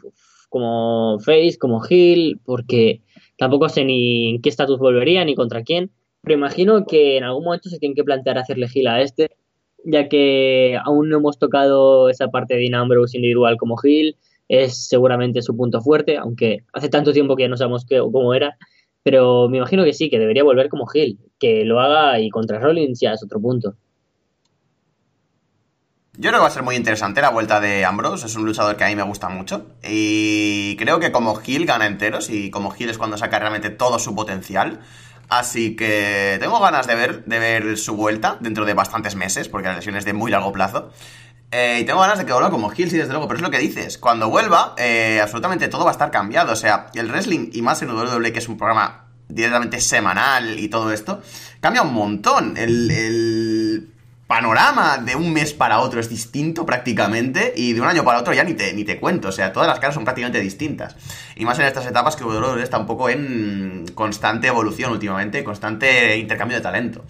[0.49, 3.01] como face, como heel, porque
[3.37, 5.91] tampoco sé ni en qué estatus volvería ni contra quién.
[6.21, 9.31] Pero imagino que en algún momento se tiene que plantear hacerle heel a este
[9.85, 14.17] ya que aún no hemos tocado esa parte de Dean Ambrose individual como Hill,
[14.47, 18.57] es seguramente su punto fuerte, aunque hace tanto tiempo que no sabemos qué, cómo era,
[19.03, 22.59] pero me imagino que sí, que debería volver como Hill, que lo haga y contra
[22.59, 23.75] Rollins ya es otro punto.
[26.17, 28.75] Yo creo que va a ser muy interesante la vuelta de Ambrose, es un luchador
[28.75, 32.75] que a mí me gusta mucho y creo que como Hill gana enteros y como
[32.77, 34.81] Hill es cuando saca realmente todo su potencial.
[35.31, 39.69] Así que tengo ganas de ver, de ver su vuelta dentro de bastantes meses, porque
[39.69, 40.91] la lesión es de muy largo plazo.
[41.51, 43.49] Eh, y tengo ganas de que vuelva como Hill, sí, desde luego, pero es lo
[43.49, 43.97] que dices.
[43.97, 46.51] Cuando vuelva, eh, absolutamente todo va a estar cambiado.
[46.51, 50.67] O sea, el wrestling, y más en WWE, que es un programa directamente semanal y
[50.67, 51.21] todo esto,
[51.61, 52.57] cambia un montón.
[52.57, 53.89] El, el
[54.31, 58.33] panorama de un mes para otro es distinto prácticamente y de un año para otro
[58.33, 60.95] ya ni te, ni te cuento, o sea, todas las caras son prácticamente distintas.
[61.35, 66.15] Y más en estas etapas que WWE está un poco en constante evolución últimamente, constante
[66.15, 67.03] intercambio de talento.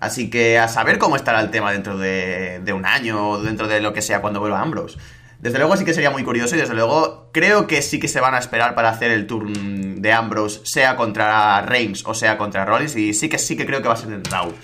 [0.00, 3.82] Así que a saber cómo estará el tema dentro de, un año o dentro de
[3.82, 4.96] lo que sea cuando vuelva Ambrose.
[5.40, 8.20] Desde luego sí que sería muy curioso y desde luego creo que sí que se
[8.20, 12.64] van a esperar para hacer el turn de Ambrose, sea contra Reigns o sea contra
[12.64, 14.54] Rollins, y sí que sí que creo que va a ser en Raw.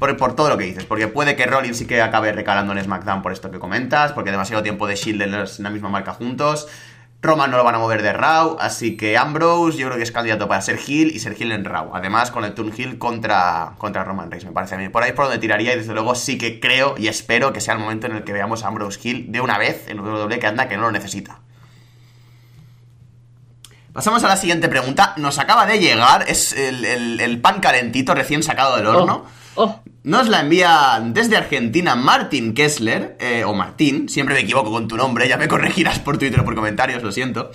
[0.00, 3.20] Por, todo lo que dices, porque puede que Rollins sí que acabe recalando en SmackDown
[3.20, 6.68] por esto que comentas, porque demasiado tiempo de Shield en, la misma marca juntos.
[7.20, 10.10] Roman no lo van a mover de Raw, así que Ambrose yo creo que es
[10.10, 11.90] candidato para ser Hill y ser Hill en Raw.
[11.94, 14.88] Además, con el turn Hill contra, contra Roman Reigns, me parece a mí.
[14.88, 17.60] Por ahí es por donde tiraría y desde luego sí que creo y espero que
[17.60, 20.38] sea el momento en el que veamos a Ambrose Hill de una vez en WWE
[20.38, 21.40] que anda que no lo necesita.
[23.92, 25.12] Pasamos a la siguiente pregunta.
[25.18, 29.26] Nos acaba de llegar, es el, pan calentito recién sacado del horno.
[29.26, 29.80] Oh, oh.
[30.02, 34.96] Nos la envía desde Argentina Martin Kessler, eh, o Martín, siempre me equivoco con tu
[34.96, 37.50] nombre, ya me corregirás por Twitter o por comentarios, lo siento.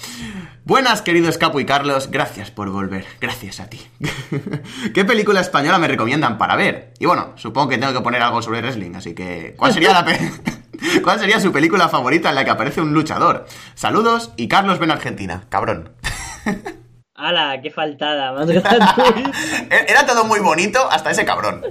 [0.64, 3.82] Buenas, queridos Capo y Carlos, gracias por volver, gracias a ti.
[4.94, 6.94] ¿Qué película española me recomiendan para ver?
[7.00, 9.56] Y bueno, supongo que tengo que poner algo sobre wrestling, así que...
[9.58, 10.06] ¿Cuál sería la
[11.04, 13.48] ¿Cuál sería su película favorita en la que aparece un luchador?
[13.74, 15.90] Saludos y Carlos ven Argentina, cabrón.
[17.16, 17.62] ¡Hala!
[17.62, 18.34] ¡Qué faltada!
[18.34, 21.62] Más Era todo muy bonito hasta ese cabrón.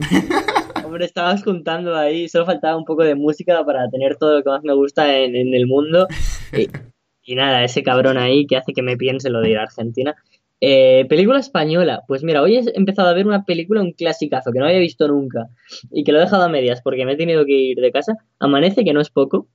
[0.85, 4.51] Hombre, estabas juntando ahí, solo faltaba un poco de música para tener todo lo que
[4.51, 6.07] más me gusta en, el mundo.
[7.27, 10.15] Y, nada, ese cabrón ahí que hace que me piense lo de ir a Argentina.
[10.61, 12.03] Eh, película española.
[12.07, 15.09] Pues mira, hoy he empezado a ver una película, un clasicazo que no había visto
[15.09, 15.47] nunca
[15.91, 18.13] y que lo he dejado a medias porque me he tenido que ir de casa.
[18.41, 19.49] Amanece, que no es poco,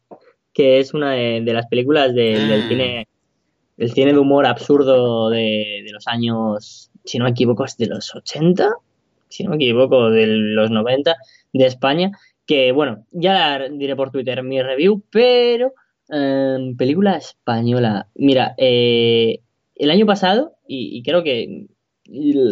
[0.51, 2.67] que es una de, las películas del mm.
[2.69, 3.07] cine
[3.79, 8.13] el cine de humor absurdo de, los años, si no me equivoco, es de los
[8.13, 8.69] 80,
[9.29, 11.15] si no me equivoco, de los 90
[11.53, 12.11] de España,
[12.45, 15.73] que bueno, ya diré por Twitter mi review, pero
[16.09, 18.09] em, película española.
[18.15, 19.39] Mira, eh,
[19.75, 21.67] el año pasado, y, creo que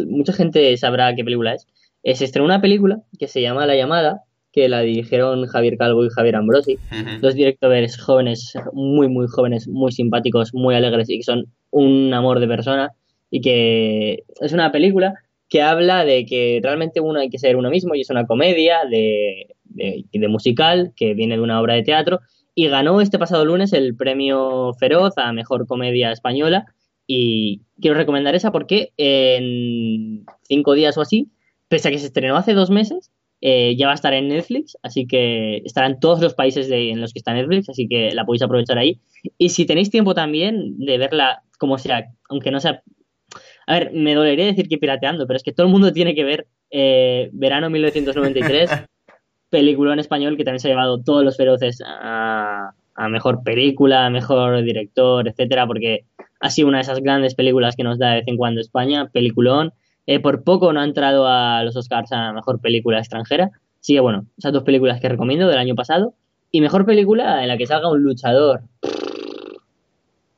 [0.08, 1.66] mucha gente sabrá qué película es,
[2.04, 4.22] eh, se estrenó una película que se llama La llamada,
[4.58, 6.78] que la dirigieron Javier Calvo y Javier Ambrosi,
[7.20, 12.40] dos directores jóvenes, muy, muy jóvenes, muy simpáticos, muy alegres y que son un amor
[12.40, 12.90] de persona,
[13.30, 15.14] y que es una película
[15.48, 18.78] que habla de que realmente uno hay que ser uno mismo y es una comedia
[18.90, 22.18] de, de, musical que viene de una obra de teatro
[22.56, 26.66] y ganó este pasado lunes el premio Feroz a Mejor Comedia Española
[27.06, 31.28] y quiero recomendar esa porque en cinco días o así,
[31.68, 34.76] pese a que se estrenó hace dos meses, eh, ya va a estar en Netflix,
[34.82, 38.24] así que estará en todos los países en los que está Netflix, así que la
[38.24, 39.00] podéis aprovechar ahí.
[39.38, 42.82] Y si tenéis tiempo también de verla como sea, aunque no sea
[43.68, 46.24] a ver, me dolería decir que pirateando, pero es que todo el mundo tiene que
[46.24, 48.70] ver eh, Verano 1993,
[49.50, 52.72] película en español que también se ha llevado todos los feroces a,
[53.10, 56.06] mejor película, mejor director, etcétera, porque
[56.40, 59.10] ha sido una de esas grandes películas que nos da de vez en cuando España,
[59.12, 59.74] peliculón.
[60.08, 63.50] Eh, por poco no ha entrado a los Oscars a mejor película extranjera.
[63.78, 66.14] Así que bueno, esas dos películas que recomiendo del año pasado.
[66.50, 68.62] Y mejor película en la que salga un luchador.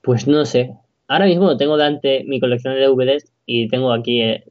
[0.02, 0.74] Pues no sé.
[1.06, 4.42] Ahora mismo tengo delante mi colección de DVDs y tengo aquí eh,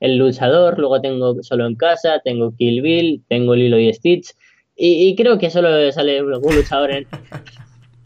[0.00, 4.34] El Luchador, luego tengo Solo en Casa, tengo Kill Bill, tengo Lilo y Stitch
[4.74, 7.06] y, creo que solo sale algún luchador en,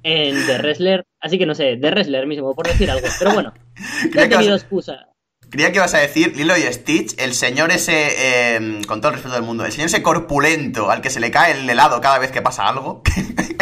[0.03, 3.55] en The Wrestler, así que no sé, The Wrestler mismo, por decir algo, pero bueno,
[4.15, 5.07] no he tenido excusa.
[5.49, 9.15] Creía que ibas a decir Lilo y Stitch, el señor ese, em, con todo el
[9.15, 12.19] respeto del mundo, el señor ese corpulento al que se le cae el helado cada
[12.19, 13.03] vez que pasa algo.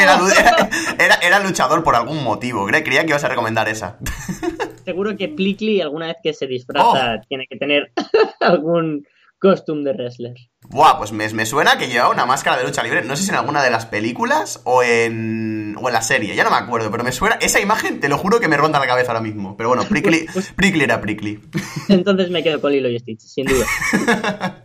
[0.98, 2.66] era, era, luchador por algún motivo.
[2.66, 3.98] Creía que ibas a recomendar esa.
[4.84, 7.26] Seguro que Plickly alguna vez que se disfraza oh.
[7.28, 7.92] tiene que tener
[8.40, 9.06] algún
[9.38, 10.34] costume de wrestler.
[10.68, 13.02] Buah, pues me, me, suena que llevaba una máscara de lucha libre.
[13.04, 16.34] No sé si en alguna de las películas o en, o en la serie.
[16.34, 17.36] Ya no me acuerdo, pero me suena.
[17.40, 19.56] Esa imagen, te lo juro que me ronda la cabeza ahora mismo.
[19.56, 21.40] Pero bueno, Prickly, pues Prickly era Prickly.
[21.88, 23.66] Entonces me quedo con Lilo y Stitch, sin duda.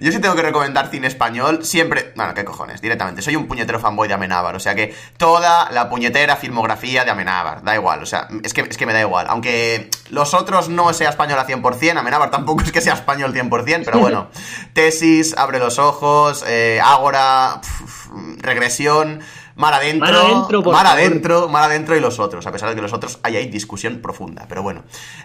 [0.00, 2.12] Yo sí tengo que recomendar cine español, siempre...
[2.14, 3.20] Bueno, qué cojones, directamente.
[3.20, 7.62] Soy un puñetero fanboy de Amenábar, o sea que toda la puñetera filmografía de Amenábar,
[7.62, 9.26] da igual, o sea, es que, es que me da igual.
[9.28, 13.82] Aunque los otros no sea español a 100%, Amenábar tampoco es que sea español 100%,
[13.84, 14.30] pero bueno.
[14.72, 17.60] Tesis, Abre los Ojos, eh, Ágora,
[18.38, 19.20] Regresión...
[19.60, 23.18] Mar adentro, mar adentro, mar adentro, y los otros, a pesar de que los otros
[23.22, 24.84] hay ahí discusión profunda, pero bueno.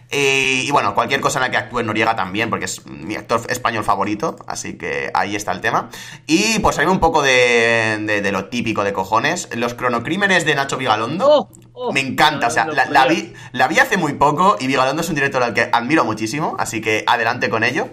[0.09, 3.41] Eh, y bueno, cualquier cosa en la que actúe Noriega también, porque es mi actor
[3.47, 5.89] español favorito, así que ahí está el tema.
[6.27, 9.47] Y pues hay un poco de, lo típico de cojones.
[9.55, 11.27] Los cronocrímenes de Nacho Vigalondo.
[11.29, 11.93] Oh, oh.
[11.93, 15.15] me encanta, o sea, la, vi, la vi hace muy poco y Vigalondo es un
[15.15, 17.87] director al que admiro muchísimo, así que adelante con ello.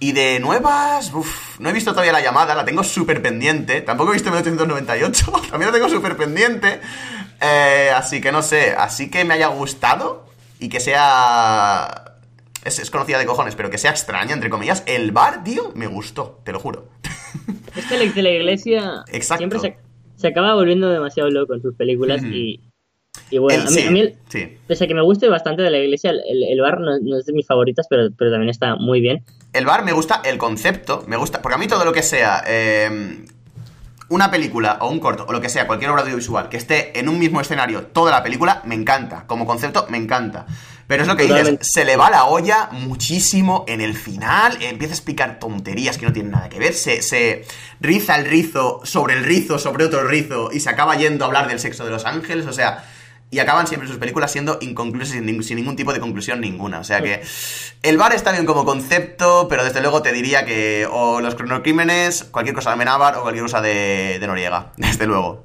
[0.00, 3.80] Y de nuevas, uff, no he visto todavía la llamada, la tengo súper pendiente.
[3.80, 6.80] Tampoco he visto 1898, también la tengo súper pendiente.
[7.40, 10.26] Eh, así que no sé, así que me haya gustado
[10.58, 12.04] y que sea...
[12.64, 14.82] Es, conocida de cojones, pero que sea extraña, entre comillas.
[14.86, 16.88] El bar, tío, me gustó, te lo juro.
[17.76, 19.60] Es que el de la iglesia siempre
[20.16, 22.60] se, acaba volviendo demasiado loco en sus películas y,
[23.30, 24.14] y bueno, a mí,
[24.66, 27.46] pese a que me guste bastante de la iglesia, el, bar no, es de mis
[27.46, 29.22] favoritas, pero, pero también está muy bien.
[29.52, 32.44] El bar me gusta el concepto, me gusta, porque a mí todo lo que sea
[32.46, 33.24] eh,
[34.08, 37.08] una película o un corto o lo que sea, cualquier obra audiovisual que esté en
[37.08, 39.24] un mismo escenario toda la película, me encanta.
[39.26, 40.46] Como concepto, me encanta.
[40.86, 44.94] Pero es lo que dices, se le va la olla muchísimo en el final, empieza
[44.94, 47.44] a explicar tonterías que no tienen nada que ver, se, se
[47.78, 51.46] riza el rizo sobre el rizo, sobre otro rizo, y se acaba yendo a hablar
[51.46, 52.86] del sexo de los ángeles, o sea,
[53.30, 56.80] y acaban siempre sus películas siendo inconclusas sin, ningún tipo de conclusión ninguna.
[56.80, 57.20] O sea que
[57.82, 62.24] el bar está bien como concepto, pero desde luego te diría que o los cronocrímenes,
[62.24, 65.44] cualquier cosa de Amenábar o cualquier cosa de, Noriega, desde luego.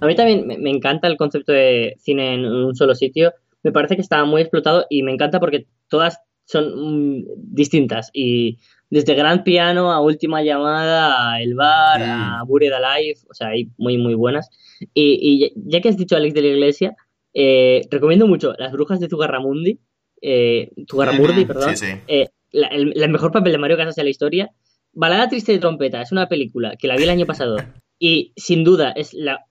[0.00, 3.32] A mí también me encanta el concepto de cine en un solo sitio.
[3.62, 8.58] Me parece que está muy explotado y me encanta porque todas son mm, distintas y
[8.90, 13.70] desde Gran Piano a Última Llamada, a El Bar, a Buried Alive, o sea, hay
[13.78, 14.50] muy, muy buenas.
[14.92, 16.96] Y, y ya que has dicho Alex de la Iglesia,
[17.34, 19.80] eh, recomiendo mucho Las Brujas de Zugarramundi.
[20.22, 21.74] Eh, Zugarramurdi, perdón.
[22.06, 24.50] Eh, el, mejor papel de Mario Casas de la historia.
[24.92, 27.56] Balada Triste de Trompeta es una película que la vi el año pasado
[27.98, 29.44] y sin duda es la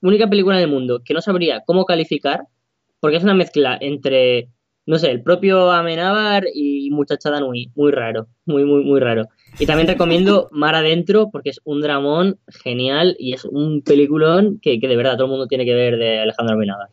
[0.00, 2.44] única película en el mundo que no sabría cómo calificar
[2.98, 4.48] porque es una mezcla entre,
[4.86, 7.70] no sé, el propio Amenábar y Muchachada Nui.
[7.74, 9.28] Muy raro, muy, muy, muy raro.
[9.58, 14.80] Y también recomiendo Mar Adentro porque es un dramón genial y es un peliculón que,
[14.80, 16.88] que de verdad todo el mundo tiene que ver de Alejandro Amenábar.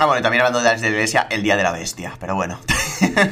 [0.00, 2.58] Ah, bueno, y también hablando de la iglesia, el Día de la Bestia, pero bueno.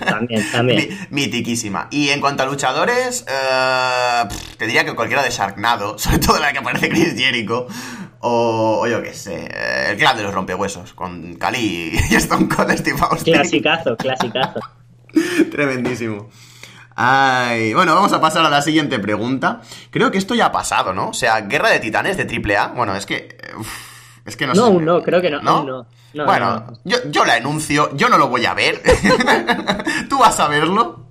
[0.04, 0.98] También, también.
[1.10, 1.88] Mitiquísima.
[1.90, 4.28] Y en cuanto a luchadores, eh,
[4.58, 7.68] te diría que cualquiera de Sharknado, sobre todo la que aparece Chris Jericho,
[8.20, 12.76] o, yo qué sé, eh, el gran de los rompehuesos, con Cali y Stone Cold
[12.76, 13.32] Steve Austin.
[13.32, 14.60] Clasicazo, clasicazo.
[15.50, 16.28] Tremendísimo.
[16.94, 19.62] Ay, bueno, vamos a pasar a la siguiente pregunta.
[19.90, 21.08] Creo que esto ya ha pasado, ¿no?
[21.08, 22.74] O sea, Guerra de Titanes de AAA.
[22.74, 23.38] Bueno, es que.
[24.28, 24.84] Es que no, no sé.
[24.84, 25.40] No, creo que no.
[25.40, 25.86] no.
[26.24, 28.80] bueno, Yo, la enuncio, yo no lo voy a ver.
[30.08, 31.06] ¿Tú vas a verlo?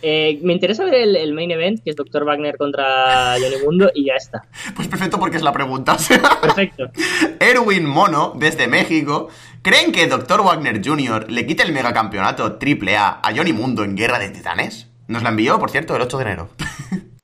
[0.00, 2.24] Eh, me interesa ver el, main event, que es Dr.
[2.24, 4.44] Wagner contra Johnny Mundo, y ya está.
[4.76, 5.96] Pues perfecto, porque es la pregunta.
[6.40, 6.90] perfecto.
[7.40, 9.28] Erwin Mono, desde México,
[9.62, 10.42] ¿creen que Dr.
[10.44, 11.30] Wagner Jr.
[11.30, 14.86] le quite el megacampeonato AAA a Johnny Mundo en Guerra de Titanes?
[15.08, 16.48] Nos la envió, por cierto, el 8 de enero.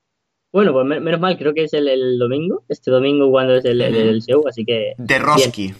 [0.55, 4.47] Bueno, pues menos mal, creo que es el, domingo, este domingo cuando es el, show,
[4.47, 4.93] así que...
[4.99, 5.75] De Roski.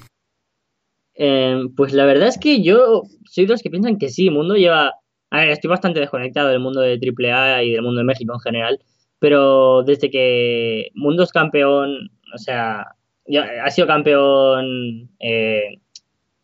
[1.15, 4.57] Em, pues la verdad es que yo soy de los que piensan que sí, Mundo
[4.57, 4.95] lleva...
[5.31, 8.41] A ver, estoy bastante desconectado del mundo de AAA y del mundo de México en
[8.41, 8.81] general,
[9.21, 12.97] pero desde que Mundo es campeón, o sea,
[13.63, 15.83] ha sido campeón eh,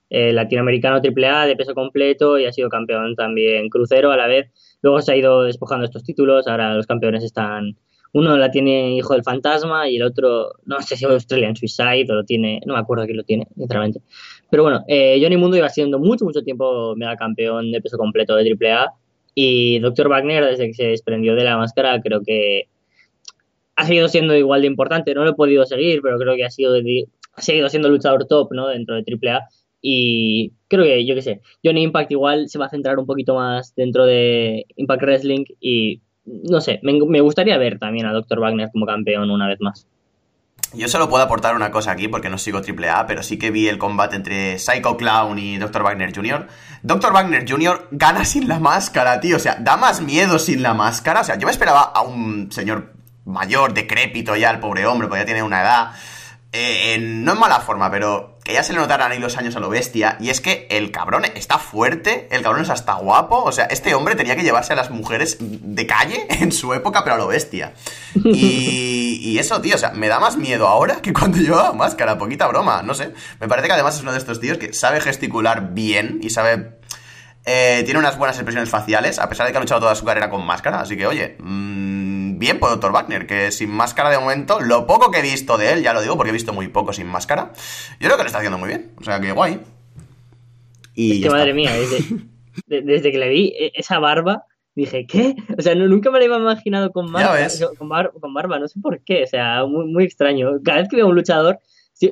[0.09, 4.53] eh, latinoamericano AAA de peso completo y ha sido campeón también crucero a la vez.
[4.83, 7.77] Luego se ha ido despojando estos títulos, ahora los campeones están
[8.13, 12.07] uno la tiene Hijo del Fantasma y el otro, no sé si es Australian Suicide
[12.11, 14.01] o lo tiene, no me acuerdo quién lo tiene, sinceramente.
[14.51, 18.35] Pero bueno, eh, Johnny Mundo iba siendo mucho, mucho tiempo mega campeón de peso completo
[18.35, 18.93] de AAA
[19.35, 20.09] y Dr.
[20.09, 22.69] Wagner, desde que se desprendió de la máscara, creo que
[23.77, 25.15] ha seguido siendo igual de importante.
[25.15, 26.75] No lo he podido seguir, pero creo que ha, sido
[27.35, 28.69] ha seguido siendo luchador top ¿no?
[28.69, 29.49] dentro de AAA.
[29.83, 33.35] Y creo que, yo qué sé, Johnny Impact igual se va a centrar un poquito
[33.35, 36.03] más dentro de Impact Wrestling y
[36.45, 38.41] no sé, me, gustaría ver también a Dr.
[38.41, 39.87] Wagner como campeón una vez más.
[40.73, 43.67] Yo solo puedo aportar una cosa aquí porque no sigo AAA, pero sí que vi
[43.67, 45.83] el combate entre Psycho Clown y Dr.
[45.83, 46.47] Wagner Jr.
[46.83, 47.13] Dr.
[47.13, 47.89] Wagner Jr.
[47.91, 49.37] gana sin la máscara, tío.
[49.37, 51.23] O sea, da más miedo sin la máscara.
[51.23, 52.93] O sea, yo me esperaba a un señor
[53.25, 55.91] mayor, decrépito ya, el pobre hombre, porque ya tiene una edad.
[56.53, 59.61] Eh, no en mala forma, pero que ya se le notaran ahí los años a
[59.61, 60.17] lo bestia.
[60.21, 63.43] Y es que el cabrón está fuerte, el cabrón es hasta guapo.
[63.43, 67.05] O sea, este hombre tenía que llevarse a las mujeres de calle en su época,
[67.05, 67.75] pero a lo bestia.
[69.23, 72.47] Y, eso, tío, o sea, me da más miedo ahora que cuando llevaba máscara, poquita
[72.47, 73.13] broma, no sé.
[73.39, 76.81] Me parece que además es uno de estos tíos que sabe gesticular bien y sabe
[77.45, 80.29] eh, tiene unas buenas expresiones faciales, a pesar de que ha luchado toda su carrera
[80.29, 80.81] con máscara.
[80.81, 81.90] Así que, oye, mmm,
[82.41, 82.91] bien por Dr.
[82.91, 86.01] Wagner, que sin máscara de momento, lo poco que he visto de él, ya lo
[86.01, 87.53] digo porque he visto muy poco sin máscara,
[88.01, 88.93] yo creo que lo está haciendo muy bien.
[88.99, 89.61] O sea, que guay.
[90.95, 91.71] Y es que madre mía,
[92.67, 95.37] desde, que le vi e, esa barba, dije, ¿qué?
[95.57, 99.27] O sea, nunca me lo había imaginado con, con, barba, no sé por qué, o
[99.27, 100.63] sea, muy, muy extraño.
[100.65, 101.61] Cada vez que veo a un luchador,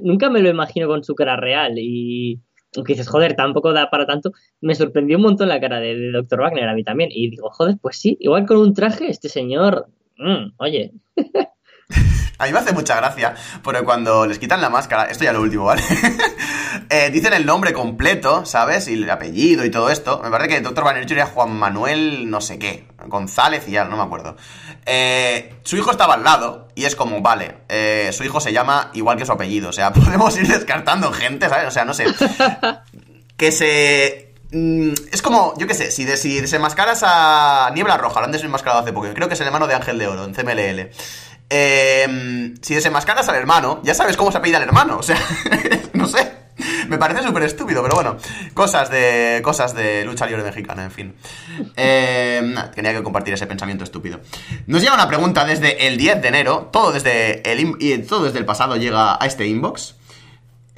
[0.02, 2.40] nunca me lo imagino con su cara real y
[2.76, 6.40] aunque dices, joder, tampoco da para tanto, me sorprendió un montón la cara de, Dr.
[6.40, 7.10] Wagner a mí también.
[7.12, 10.92] Y digo, joder, pues sí, igual con un traje, este señor, mm, oye.
[12.40, 15.40] A mí me hace mucha gracia, porque cuando les quitan la máscara, esto ya lo
[15.40, 15.82] último, ¿vale?
[16.90, 18.88] Eh, dicen el nombre completo, ¿sabes?
[18.88, 20.20] Y el apellido y todo esto.
[20.22, 20.84] Me parece que el Dr.
[20.84, 24.36] Banner era Juan Manuel no sé qué, González y ya, no me acuerdo.
[24.86, 28.90] Eh, su hijo estaba al lado y es como, vale, eh, su hijo se llama
[28.94, 31.66] igual que su apellido, o sea, podemos ir descartando gente, ¿sabes?
[31.66, 32.06] O sea, no sé.
[33.36, 36.40] Que se mm, es como, yo qué sé, si, de, si
[37.02, 39.98] a Niebla Roja, lo han desenmascarado hace poco, creo que es el hermano de Ángel
[39.98, 40.90] de Oro en CMLL.
[41.50, 44.98] Eh, si desenmascaras al hermano, ya sabes cómo se apellida el hermano.
[44.98, 45.18] O sea,
[45.94, 46.48] no sé.
[46.88, 48.16] Me parece súper estúpido, pero bueno.
[48.54, 49.40] Cosas de.
[49.42, 51.14] Cosas de lucha libre mexicana, en fin.
[51.76, 54.20] Eh, tenía que compartir ese pensamiento estúpido.
[54.66, 56.68] Nos llega una pregunta desde el 10 de enero.
[56.72, 59.97] Todo desde el, todo desde el pasado llega a este inbox.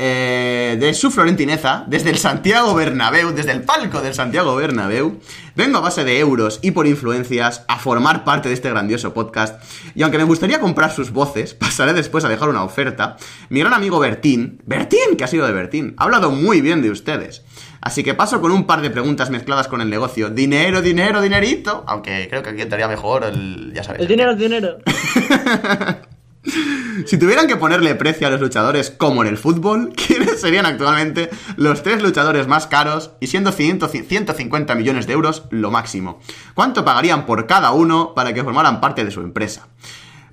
[0.02, 5.20] Eh, de su florentineza, desde el Santiago Bernabéu, desde el palco del Santiago Bernabéu,
[5.54, 9.62] vengo a base de euros y por influencias a formar parte de este grandioso podcast.
[9.94, 13.18] Y aunque me gustaría comprar sus voces, pasaré después a dejar una oferta.
[13.50, 16.90] Mi gran amigo Bertín, Bertín, que ha sido de Bertín, ha hablado muy bien de
[16.90, 17.44] ustedes.
[17.82, 20.30] Así que paso con un par de preguntas mezcladas con el negocio.
[20.30, 21.84] Dinero, dinero, dinerito.
[21.86, 23.72] Aunque creo que aquí estaría mejor el.
[23.74, 24.00] Ya sabes.
[24.00, 24.78] El dinero, el dinero.
[27.06, 31.30] Si tuvieran que ponerle precio a los luchadores como en el fútbol, ¿quiénes serían actualmente
[31.56, 36.20] los tres luchadores más caros y siendo 150 millones de euros lo máximo?
[36.54, 39.68] ¿Cuánto pagarían por cada uno para que formaran parte de su empresa?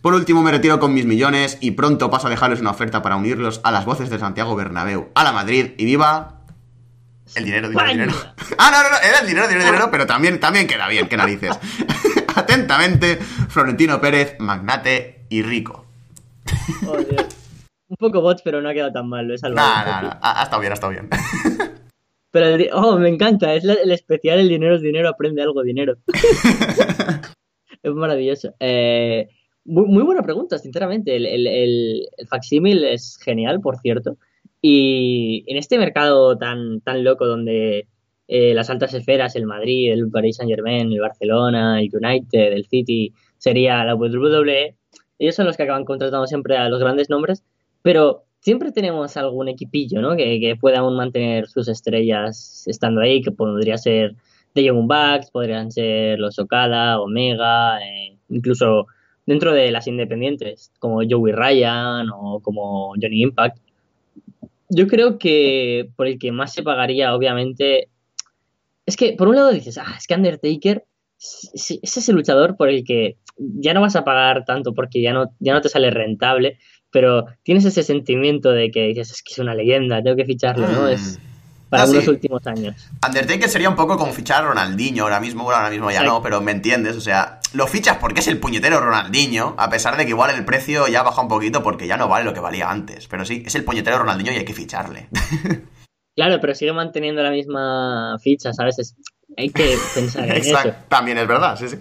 [0.02, 3.18] Por último, me retiro con mis millones y pronto paso a dejarles una oferta para
[3.18, 6.38] unirlos a las voces de Santiago Bernabéu, a la Madrid y viva
[7.36, 8.14] el dinero, dinero, dinero.
[8.58, 11.18] Ah, no, no, no, era el dinero, dinero, dinero, pero también, también queda bien, qué
[11.18, 11.58] narices.
[12.36, 15.87] Atentamente, Florentino Pérez, magnate y rico.
[17.90, 20.10] Un poco bots, pero no ha quedado tan mal, lo he salvado.
[20.22, 21.10] ha estado bien, ha estado bien.
[22.32, 25.96] Pero, oh, me encanta, es el especial El dinero es dinero, aprende algo, dinero.
[27.84, 28.54] es maravilloso.
[28.60, 29.30] Eh,
[29.64, 31.16] muy, buena pregunta, sinceramente.
[31.16, 34.18] El, el, el, facsímil es genial, por cierto.
[34.62, 37.88] Y en este mercado tan, tan loco donde
[38.28, 42.66] eh, las altas esferas, el Madrid, el Paris Saint Germain, el Barcelona, el United, el
[42.66, 44.76] City, sería la WWE,
[45.20, 47.44] ellos son los que acaban contratando siempre a los grandes nombres,
[47.82, 50.16] pero siempre tenemos algún equipillo, ¿no?
[50.16, 54.16] Que, que pueda aún mantener sus estrellas estando ahí, que podría ser
[54.54, 58.88] The Young Bucks, podrían ser los Okada, Omega, eh, incluso
[59.26, 63.58] dentro de las independientes, como Joey Ryan o como Johnny Impact.
[64.70, 67.90] Yo creo que por el que más se pagaría, obviamente,
[68.86, 70.86] es que por un lado dices, ah, es que Undertaker
[71.20, 75.32] es ese luchador por el que ya no vas a pagar tanto porque ya no,
[75.40, 76.60] ya no te sale rentable,
[76.92, 80.68] pero tienes ese sentimiento de que dices, es que es una leyenda, tengo que ficharlo,
[80.68, 80.88] ¿no?
[80.88, 81.70] Es mm.
[81.70, 82.90] para unos últimos años.
[83.06, 86.22] Undertaker sería un poco como fichar a Ronaldinho ahora mismo, bueno, ahora mismo ya no,
[86.22, 90.06] pero me entiendes, o sea, lo fichas porque es el puñetero Ronaldinho, a pesar de
[90.06, 92.70] que igual el precio ya baja un poquito porque ya no vale lo que valía
[92.70, 95.10] antes, pero sí, es el puñetero Ronaldinho y hay que ficharle.
[96.18, 98.96] Claro, pero sigue manteniendo la misma ficha, ¿sabes?
[99.38, 100.70] Hay que pensar en Exacto.
[100.70, 100.78] eso.
[100.90, 101.78] También es verdad, sí, sí.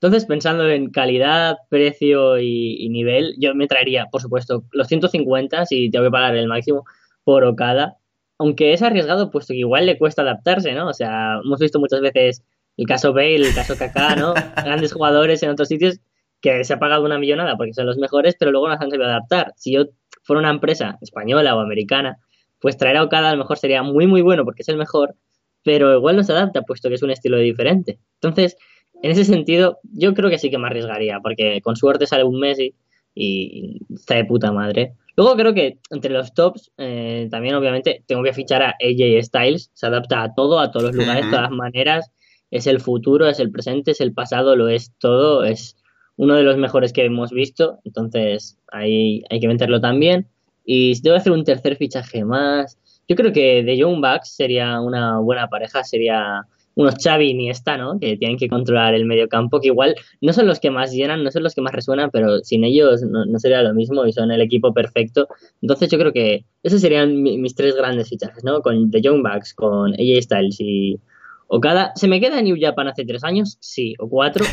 [0.00, 5.90] Entonces, pensando en calidad, precio y, nivel, yo me traería, por supuesto, los 150 si
[5.90, 6.84] tengo que pagar el máximo
[7.22, 7.98] por Okada,
[8.38, 10.88] aunque es arriesgado, puesto que igual le cuesta adaptarse, ¿no?
[10.88, 12.42] O sea, hemos visto muchas veces
[12.78, 14.32] el caso Bale, el caso Kaká, ¿no?
[14.64, 16.00] Grandes jugadores en otros sitios
[16.40, 18.90] que se ha pagado una millonada porque son los mejores, pero luego no se han
[18.90, 19.52] sabido adaptar.
[19.56, 19.84] Si yo
[20.22, 22.16] fuera una empresa española o americana,
[22.58, 25.16] pues traer a Okada a lo mejor sería muy, muy bueno porque es el mejor,
[25.62, 27.98] pero igual no se adapta puesto que es un estilo diferente.
[28.14, 28.56] Entonces,
[29.02, 32.38] en ese sentido, yo creo que sí que me arriesgaría, porque con suerte sale un
[32.38, 32.74] Messi
[33.14, 34.94] y está de puta madre.
[35.16, 39.70] Luego creo que entre los tops, eh, también obviamente tengo que fichar a AJ Styles,
[39.74, 42.10] se adapta a todo, a todos los lugares, de todas maneras,
[42.50, 45.76] es el futuro, es el presente, es el pasado, lo es todo, es
[46.16, 50.28] uno de los mejores que hemos visto, entonces ahí hay que meterlo también.
[50.64, 52.78] Y si tengo que hacer un tercer fichaje más,
[53.10, 56.46] yo creo que de Young Bucks sería una buena pareja, sería
[56.76, 57.98] unos Xavi ni esta, ¿no?
[57.98, 61.24] Que tienen que controlar el medio campo, que igual no son los que más llenan,
[61.24, 64.30] no son los que más resuenan, pero sin ellos no, sería lo mismo y son
[64.30, 65.26] el equipo perfecto.
[65.60, 68.62] Entonces yo creo que esos serían mis tres grandes fichajes, ¿no?
[68.62, 71.00] Con The Young Bucks, con AJ Styles y
[71.48, 71.90] Okada.
[71.96, 73.58] ¿Se me queda en New Japan hace tres años?
[73.58, 74.44] Sí, o cuatro.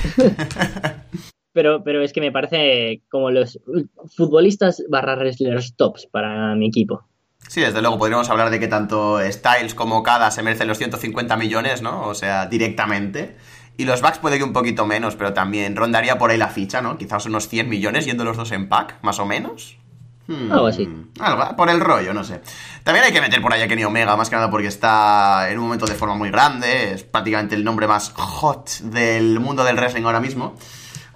[1.54, 3.60] pero, pero es que me parece como los
[4.16, 7.06] futbolistas barra wrestlers tops para mi equipo.
[7.48, 11.36] Sí, desde luego podríamos hablar de que tanto Styles como Kada se merecen los 150
[11.38, 12.02] millones, ¿no?
[12.02, 13.38] O sea, directamente.
[13.78, 16.82] Y los Bucks puede que un poquito menos, pero también rondaría por ahí la ficha,
[16.82, 16.98] ¿no?
[16.98, 19.78] Quizás unos 100 millones yendo los dos en pack, más o menos.
[20.28, 20.90] Hmm, algo así.
[21.20, 22.42] Algo, por el rollo, no sé.
[22.84, 25.58] También hay que meter por ahí a Kenny Omega, más que nada porque está en
[25.58, 26.94] un momento de forma muy grande.
[26.94, 30.56] Es prácticamente el nombre más hot del mundo del wrestling ahora mismo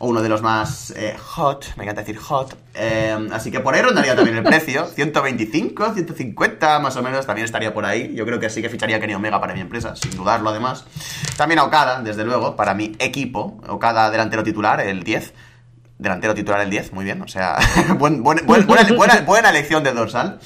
[0.01, 2.57] uno de los más eh, hot, me encanta decir hot.
[2.73, 7.45] Eh, así que por ahí rondaría también el precio, 125, 150 más o menos, también
[7.45, 8.13] estaría por ahí.
[8.15, 10.85] Yo creo que sí que ficharía Kenny Omega para mi empresa, sin dudarlo además.
[11.37, 13.61] También a Okada, desde luego, para mi equipo.
[13.67, 15.33] Okada delantero titular, el 10.
[15.99, 17.57] Delantero titular el 10, muy bien, o sea,
[17.99, 18.41] buena,
[19.25, 20.39] buena, elección de dorsal.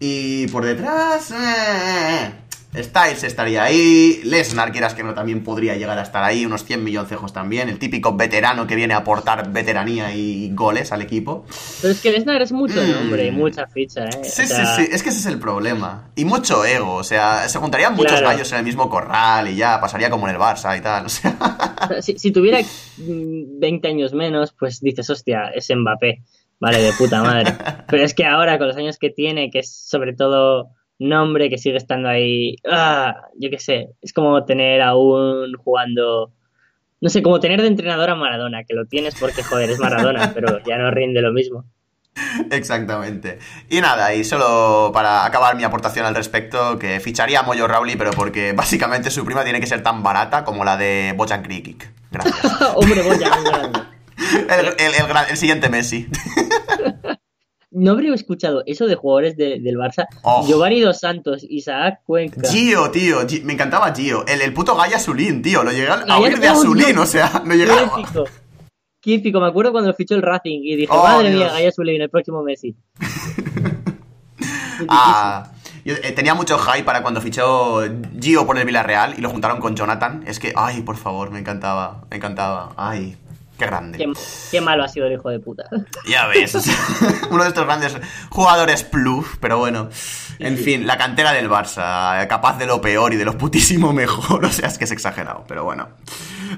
[0.00, 1.32] Y por detrás...
[1.32, 2.45] Eh,
[2.76, 6.84] Styles estaría ahí, Lesnar, quieras que no, también podría llegar a estar ahí, unos 100
[6.84, 11.44] milloncejos también, el típico veterano que viene a aportar veteranía y goles al equipo.
[11.80, 12.90] Pero es que Lesnar es mucho mm.
[12.90, 14.24] nombre y mucha ficha, ¿eh?
[14.24, 16.10] Sí, sí, sí, es que ese es el problema.
[16.14, 19.80] Y mucho ego, o sea, se juntarían muchos gallos en el mismo corral y ya
[19.80, 21.36] pasaría como en el Barça y tal, o sea...
[22.00, 22.58] Si, si tuviera
[22.98, 26.22] 20 años menos, pues dices, hostia, es Mbappé,
[26.58, 27.54] vale, de puta madre.
[27.88, 31.58] Pero es que ahora, con los años que tiene, que es sobre todo nombre que
[31.58, 32.56] sigue estando ahí.
[32.70, 36.32] Ah, yo qué sé, es como tener aún jugando.
[37.00, 40.32] No sé, como tener de entrenador a Maradona, que lo tienes porque, joder, es Maradona,
[40.34, 41.64] pero ya no rinde lo mismo.
[42.50, 43.38] Exactamente.
[43.68, 47.96] Y nada, y solo para acabar mi aportación al respecto, que ficharía a Moyo Rowley,
[47.96, 51.90] pero porque básicamente su prima tiene que ser tan barata como la de Bojan Krikic.
[52.10, 52.60] Gracias.
[52.74, 53.72] Hombre, Bojan,
[54.48, 56.08] el, el, el, siguiente Messi.
[57.70, 60.06] No habría escuchado eso de jugadores del Barça.
[60.22, 60.46] Oh.
[60.46, 62.48] Giovanni Dos Santos, Isaac Cuenca.
[62.48, 64.24] Gio, tío, me encantaba Gio.
[64.26, 65.62] El, el puto Gaya Azulín, tío.
[65.62, 67.92] Lo llegué a oír de Azulín, o sea, no llegaba.
[69.00, 72.10] Qué me acuerdo cuando fichó el Racing y dije, oh, madre mía, Gaya Azulín, el
[72.10, 72.74] próximo Messi.
[74.88, 75.52] ah.
[75.84, 77.82] Eh, tenía mucho hype para cuando fichó
[78.20, 80.24] Gio por el Villarreal y lo juntaron con Jonathan.
[80.26, 82.72] Es que, ay, por favor, me encantaba, me encantaba.
[82.76, 83.16] Ay,
[83.58, 84.12] Qué grande.
[84.50, 85.64] Qué, malo ha sido el hijo de puta.
[86.08, 86.54] Ya ves,
[87.30, 87.96] uno de estos grandes
[88.30, 89.88] jugadores plus, pero bueno.
[90.38, 94.44] En fin, la cantera del Barça, capaz de lo peor y de lo putísimo mejor.
[94.46, 95.88] O sea, es que es exagerado, pero bueno.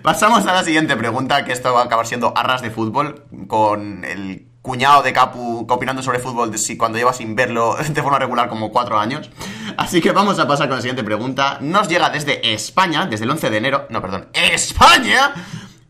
[0.02, 4.04] Pasamos a la siguiente pregunta, que esto va a acabar siendo arras de fútbol, con
[4.04, 8.48] el cuñado de Capu opinando sobre fútbol si cuando lleva sin verlo de forma regular
[8.48, 9.30] como cuatro años.
[9.78, 11.58] Así que vamos a pasar con la siguiente pregunta.
[11.60, 13.86] Nos llega desde España, desde el 11 de enero.
[13.88, 15.32] No, perdón, España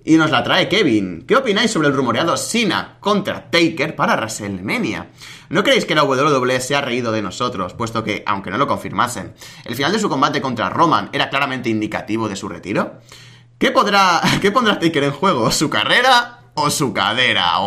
[0.08, 1.26] y nos la trae Kevin.
[1.26, 5.10] ¿Qué opináis sobre el rumoreado Sina contra Taker para WrestleMania?
[5.50, 8.66] ¿No creéis que la WWE se ha reído de nosotros, puesto que, aunque no lo
[8.66, 9.34] confirmasen,
[9.66, 13.00] el final de su combate contra Roman era claramente indicativo de su retiro?
[13.58, 15.50] ¿Qué, podrá, ¿Qué pondrá Taker en juego?
[15.50, 17.58] ¿Su carrera o su cadera?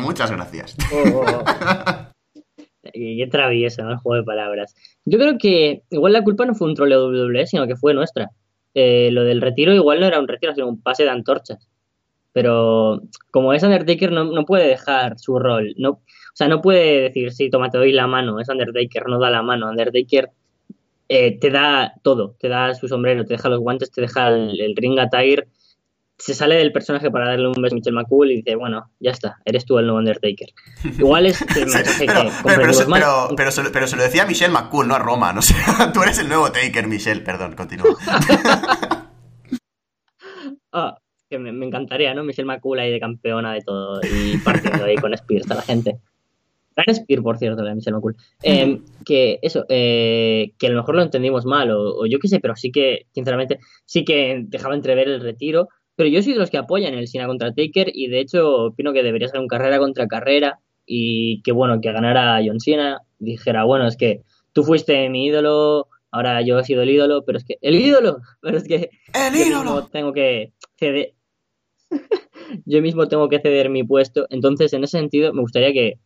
[0.00, 0.76] muchas gracias.
[0.92, 1.44] Oh, oh, oh.
[2.92, 3.92] Qué travieso, ¿no?
[3.92, 4.74] El juego de palabras.
[5.04, 7.94] Yo creo que igual la culpa no fue un troleo de WWE, sino que fue
[7.94, 8.30] nuestra.
[8.74, 11.68] Eh, lo del retiro igual no era un retiro, sino un pase de antorchas
[12.36, 16.02] pero como es Undertaker no, no puede dejar su rol, no, o
[16.34, 19.40] sea, no puede decir, sí, toma, te doy la mano, es Undertaker, no da la
[19.40, 20.28] mano, Undertaker
[21.08, 24.74] eh, te da todo, te da su sombrero, te deja los guantes, te deja el,
[24.76, 25.48] ring attire,
[26.18, 29.12] se sale del personaje para darle un beso a Michelle McCool y dice, bueno, ya
[29.12, 30.50] está, eres tú el nuevo Undertaker.
[30.98, 32.58] Igual es el mensaje pero, que pero, pero,
[33.34, 35.54] pero, se, pero, se, lo decía a Michelle McCool, no a Roma, no sé,
[35.94, 37.96] tú eres el nuevo Taker, Michelle, perdón, continúa.
[40.72, 40.98] ah,
[41.36, 42.24] que me, encantaría, ¿no?
[42.24, 45.98] Michelle McCool ahí de campeona de todo y partiendo ahí con Spears a la gente.
[46.76, 48.16] Gran Spear, por cierto, la Michelle McCool.
[48.42, 52.38] Em, que eso, eh, que a lo mejor lo entendimos mal, o, yo qué sé,
[52.40, 55.68] pero sí que, sinceramente, sí que dejaba entrever el retiro.
[55.96, 58.92] Pero yo soy de los que apoyan el Sina contra Taker y de hecho opino
[58.92, 63.64] que debería ser un carrera contra carrera y que bueno, que ganara John Cena, dijera,
[63.64, 64.22] bueno, es que
[64.52, 68.18] tú fuiste mi ídolo, ahora yo he sido el ídolo, pero es que, el ídolo,
[68.40, 68.90] pero es que...
[69.12, 69.88] El ídolo.
[69.90, 71.14] Tengo que ceder,
[72.64, 74.26] yo mismo tengo que ceder mi puesto.
[74.30, 75.98] Entonces, en ese sentido, me gustaría que,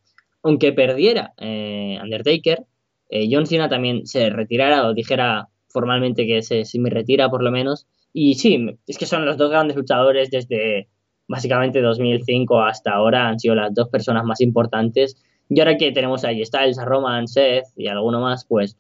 [0.43, 2.65] aunque perdiera eh, Undertaker,
[3.09, 7.51] eh, John Cena también se retirara o dijera formalmente que se, me retira por lo
[7.51, 7.87] menos.
[8.13, 10.89] Y sí, es que son los dos grandes luchadores desde
[11.29, 15.23] básicamente 2005 hasta ahora, han sido las dos personas más importantes.
[15.49, 18.77] Y ahora que tenemos ahí Styles, a Roman, Seth y alguno más, pues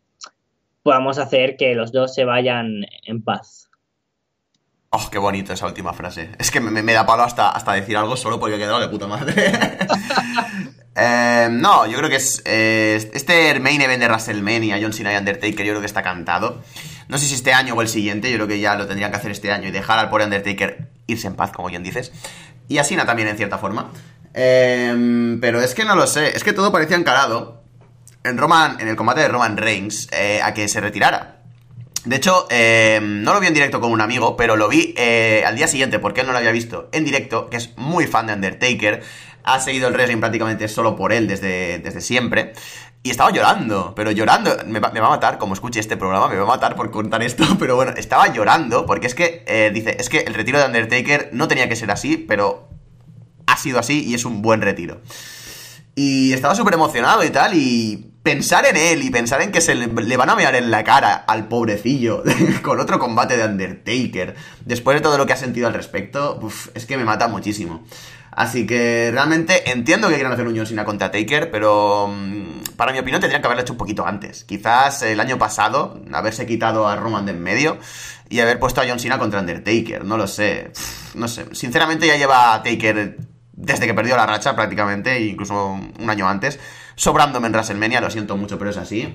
[0.82, 3.69] podamos hacer que los dos se vayan en paz.
[4.92, 6.30] Oh, qué bonito esa última frase.
[6.36, 9.06] Es que me, da palo hasta, hasta decir algo solo porque he quedado de puta
[9.06, 9.52] madre.
[11.02, 12.42] Eh, no, yo creo que es.
[12.44, 16.62] Eh, este main event de WrestleMania, John Cena y Undertaker, yo creo que está cantado.
[17.08, 19.16] No sé si este año o el siguiente, yo creo que ya lo tendrían que
[19.16, 22.12] hacer este año y dejar al pobre Undertaker irse en paz, como bien dices.
[22.68, 23.92] Y a Cena también, en cierta forma.
[24.34, 27.62] Eh, pero es que no lo sé, es que todo parecía encarado
[28.24, 30.08] en Roman, en el combate de Roman Reigns,
[30.42, 31.39] a que se retirara.
[32.04, 35.42] De hecho, eh, no lo vi en directo con un amigo, pero lo vi eh,
[35.46, 38.26] al día siguiente porque él no lo había visto en directo, que es muy fan
[38.26, 39.02] de Undertaker,
[39.44, 42.52] ha seguido el wrestling prácticamente solo por él desde, desde siempre.
[43.02, 46.42] Y estaba llorando, pero llorando, me va, a matar, como escuche este programa, me va
[46.42, 50.08] a matar por contar esto, pero bueno, estaba llorando porque es que, eh, dice, es
[50.08, 52.68] que el retiro de Undertaker no tenía que ser así, pero
[53.46, 55.00] ha sido así y es un buen retiro.
[56.02, 59.74] Y estaba súper emocionado y tal, y pensar en él y pensar en que se
[59.74, 62.22] le, van a mear en la cara al pobrecillo
[62.62, 64.34] con otro combate de Undertaker,
[64.64, 66.40] después de todo lo que ha sentido al respecto,
[66.72, 67.84] es que me mata muchísimo.
[68.30, 72.92] Así que realmente entiendo que quieran hacer un John Cena contra Taker, pero mm, para
[72.92, 74.44] mi opinión tendrían que haberlo hecho un poquito antes.
[74.44, 77.76] Quizás el año pasado, haberse quitado a Roman de en medio
[78.30, 80.72] y haber puesto a John Cena contra Undertaker, no lo sé.
[81.14, 83.18] no sé, sinceramente ya lleva Taker
[83.60, 86.58] desde que perdió la racha prácticamente, incluso un año antes
[87.00, 89.14] sobrándome en WrestleMania, lo siento mucho, pero es así.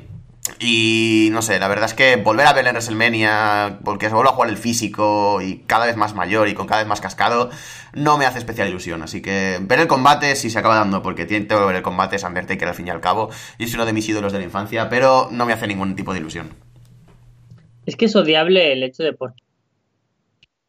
[0.60, 4.32] Y no sé, la verdad es que volver a ver en WrestleMania, porque se vuelve
[4.32, 7.52] a jugar el físico y cada vez más mayor y con cada vez más cascado,
[7.94, 9.04] no me hace especial ilusión.
[9.04, 12.16] Así que ver el combate si se acaba dando, porque tengo que ver el combate,
[12.16, 13.30] es Undertaker al fin y al cabo,
[13.60, 16.12] y es uno de mis ídolos de la infancia, pero no me hace ningún tipo
[16.12, 16.50] de ilusión.
[17.86, 19.36] Es que es odiable el hecho de por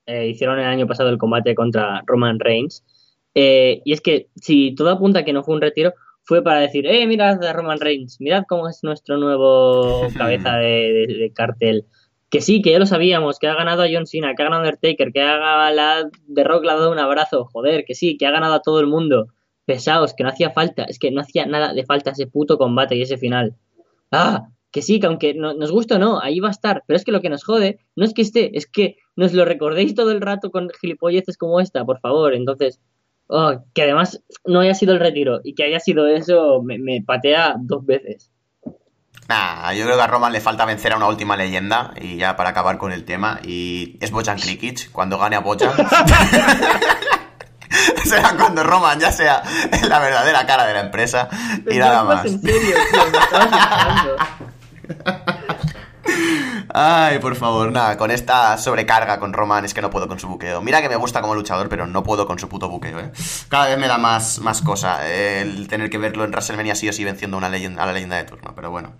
[0.04, 2.84] eh, hicieron el año pasado el combate contra Roman Reigns.
[3.38, 6.60] Eh, y es que si todo apunta a que no fue un retiro, fue para
[6.60, 11.84] decir, eh, mirad a Roman Reigns, mirad cómo es nuestro nuevo cabeza de, cartel.
[12.30, 14.62] Que sí, que ya lo sabíamos, que ha ganado a John Cena, que ha ganado
[14.62, 18.16] a Undertaker, que ha la de Rock le ha dado un abrazo, joder, que sí,
[18.16, 19.28] que ha ganado a todo el mundo.
[19.66, 22.96] Pesaos, que no hacía falta, es que no hacía nada de falta ese puto combate
[22.96, 23.54] y ese final.
[24.10, 26.96] Ah, que sí, que aunque no, nos guste o no, ahí va a estar, pero
[26.96, 29.94] es que lo que nos jode no es que esté, es que nos lo recordéis
[29.94, 32.80] todo el rato con gilipolleces como esta, por favor, entonces
[33.28, 37.56] Oh, que además no haya sido el retiro y que haya sido eso me, patea
[37.58, 38.30] dos veces.
[39.28, 42.36] Nah, yo creo que a Roman le falta vencer a una última leyenda y ya
[42.36, 45.72] para acabar con el tema y es Bojan Krikic cuando gane a Bojan
[48.04, 49.42] será cuando Roman ya sea
[49.88, 51.28] la verdadera cara de la empresa
[51.68, 52.24] y nada más.
[52.24, 54.06] En serio, tío, me estabas
[56.72, 60.28] Ay, por favor, nada, con esta sobrecarga con Roman es que no puedo con su
[60.28, 60.60] buqueo.
[60.60, 63.12] Mira que me gusta como luchador, pero no puedo con su puto buqueo, ¿eh?
[63.48, 66.92] Cada vez me da más, más cosa el tener que verlo en WrestleMania sí o
[66.92, 68.94] sí venciendo una leyenda, a la leyenda de turno, pero bueno.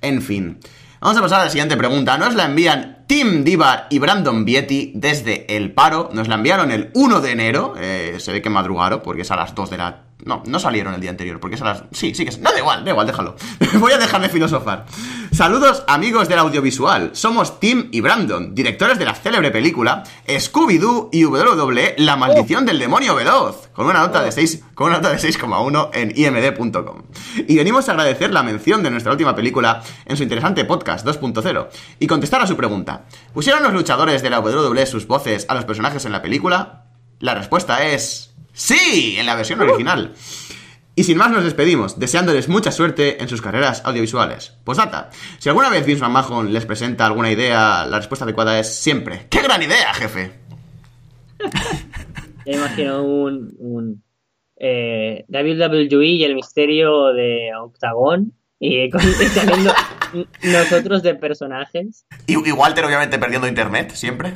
[0.00, 0.58] En fin.
[1.00, 2.16] Vamos a pasar a la siguiente pregunta.
[2.16, 6.10] Nos la envían Tim Diva y Brandon Vietti desde El Paro.
[6.12, 7.74] Nos la enviaron el 1 de enero.
[7.76, 10.94] Eh, se ve que madrugaron porque es a las 2 de la no, no salieron
[10.94, 11.84] el día anterior, porque es a las...
[11.92, 12.36] Sí, sí que...
[12.38, 13.36] No, da igual, da igual, déjalo.
[13.78, 14.86] Voy a dejar de filosofar.
[15.32, 17.10] Saludos, amigos del audiovisual.
[17.14, 22.78] Somos Tim y Brandon, directores de la célebre película Scooby-Doo y WWE La maldición del
[22.78, 27.02] demonio veloz, con una nota de 6, con una nota de 6,1 en imd.com.
[27.48, 31.68] Y venimos a agradecer la mención de nuestra última película en su interesante podcast 2.0
[31.98, 33.06] y contestar a su pregunta.
[33.32, 36.84] ¿Pusieron los luchadores de la WWE sus voces a los personajes en la película?
[37.18, 38.31] La respuesta es...
[38.52, 40.12] Sí, en la versión original.
[40.94, 44.58] Y sin más nos despedimos, deseándoles mucha suerte en sus carreras audiovisuales.
[44.62, 48.74] Pues data, si alguna vez Vince McMahon les presenta alguna idea, la respuesta adecuada es
[48.74, 50.32] siempre ¡Qué gran idea, jefe!
[52.46, 54.02] Me imagino un, un
[54.56, 59.72] eh, WWE y el misterio de Octagón y saliendo
[60.42, 62.06] nosotros de personajes.
[62.26, 64.34] Y, y Walter obviamente perdiendo internet, siempre.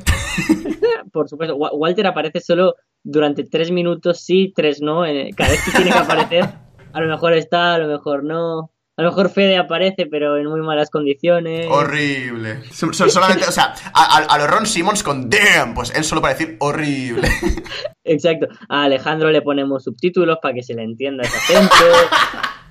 [1.13, 2.75] Por supuesto, Walter aparece solo
[3.07, 5.03] durante tres minutos sí, tres no.
[5.37, 6.45] Cada vez que tiene que aparecer,
[6.93, 8.71] a lo mejor está, a lo mejor no.
[8.99, 11.67] A lo mejor Fede aparece, pero en muy malas condiciones.
[11.71, 12.63] Horrible.
[12.73, 16.57] Solamente, o sea, a, a, los Ron Simmons con damn, pues él solo para decir
[16.61, 17.29] horrible.
[18.05, 18.49] Exacto.
[18.71, 21.75] A Alejandro le ponemos subtítulos para que se le entienda ese acento.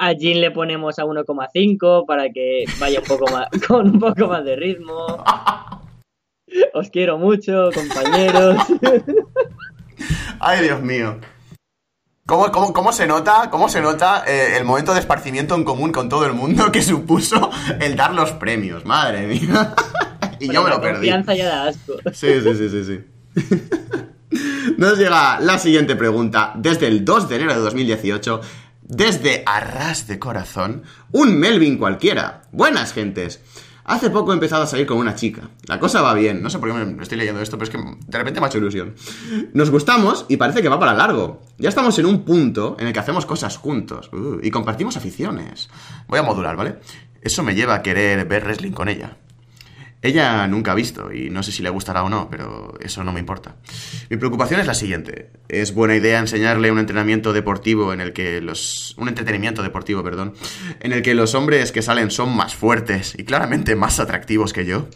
[0.00, 4.28] A Jin le ponemos a 1,5 para que vaya un poco más, con un poco
[4.28, 5.24] más de ritmo.
[6.72, 8.62] Os quiero mucho, compañeros.
[10.40, 11.18] Ay, Dios mío.
[12.26, 16.10] ¿Cómo, cómo, se nota, cómo se nota eh, el momento de esparcimiento en común con
[16.10, 18.84] todo el mundo que supuso el dar los premios?
[18.84, 19.74] Madre mía.
[20.38, 21.08] y yo me lo perdí.
[21.08, 21.94] confianza ya da asco.
[22.12, 23.54] Sí, sí, sí, sí, sí.
[24.76, 26.52] Nos llega la siguiente pregunta.
[26.54, 28.40] Desde el 2 de enero de 2018,
[28.82, 30.82] desde Arras de Corazón,
[31.12, 32.42] un Melvin cualquiera.
[32.52, 33.40] Buenas gentes.
[33.88, 35.48] Hace poco he empezado a salir con una chica.
[35.66, 36.42] La cosa va bien.
[36.42, 38.50] No sé por qué me estoy leyendo esto, pero es que de repente me ha
[38.50, 38.94] hecho ilusión.
[39.54, 41.40] Nos gustamos y parece que va para largo.
[41.56, 45.70] Ya estamos en un punto en el que hacemos cosas juntos uh, y compartimos aficiones.
[46.06, 46.80] Voy a modular, ¿vale?
[47.22, 49.16] Eso me lleva a querer ver wrestling con ella.
[50.00, 53.12] Ella nunca ha visto y no sé si le gustará o no, pero eso no
[53.12, 53.56] me importa.
[54.08, 55.30] Mi preocupación es la siguiente.
[55.48, 60.34] Es buena idea enseñarle un entrenamiento deportivo en el que los un entretenimiento deportivo, perdón,
[60.80, 64.66] en el que los hombres que salen son más fuertes y claramente más atractivos que
[64.66, 64.88] yo.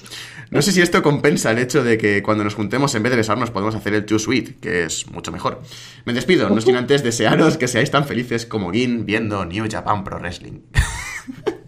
[0.50, 3.16] No sé si esto compensa el hecho de que cuando nos juntemos en vez de
[3.16, 5.62] besarnos podemos hacer el too sweet, que es mucho mejor.
[6.05, 10.05] Me despido, no sin antes desearos que seáis tan felices como Gin viendo New Japan
[10.05, 10.61] Pro Wrestling.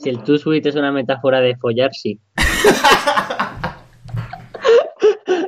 [0.00, 2.20] Si el too sweet es una metáfora de follar, sí.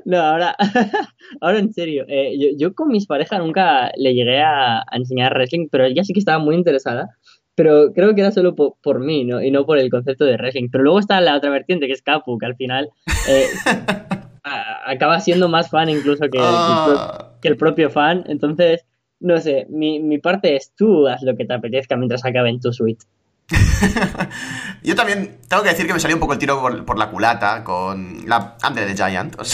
[0.04, 0.56] no, ahora,
[1.40, 2.04] ahora en serio.
[2.08, 6.18] Eh, yo, con mis parejas nunca le llegué a, enseñar wrestling, pero ella sí que
[6.18, 7.10] estaba muy interesada.
[7.54, 9.42] Pero creo que era solo por, mí ¿no?
[9.42, 10.68] y no por el concepto de wrestling.
[10.70, 12.88] Pero luego está la otra vertiente, que es Capu, que al final
[13.28, 13.46] eh,
[14.86, 17.36] acaba siendo más fan incluso que, ah.
[17.40, 18.24] que, el propio fan.
[18.26, 18.86] Entonces,
[19.20, 22.60] no sé, mi, mi parte es tú haz lo que te apetezca mientras acabe en
[22.60, 23.04] tu suite.
[24.82, 27.64] Yo también tengo que decir que me salió un poco el tiro por, la culata
[27.64, 29.36] con la Andre the Giant.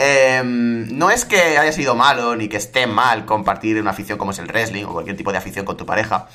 [0.00, 4.30] Em, no es que haya sido malo ni que esté mal compartir una afición como
[4.30, 6.28] es el wrestling o cualquier tipo de afición con tu pareja.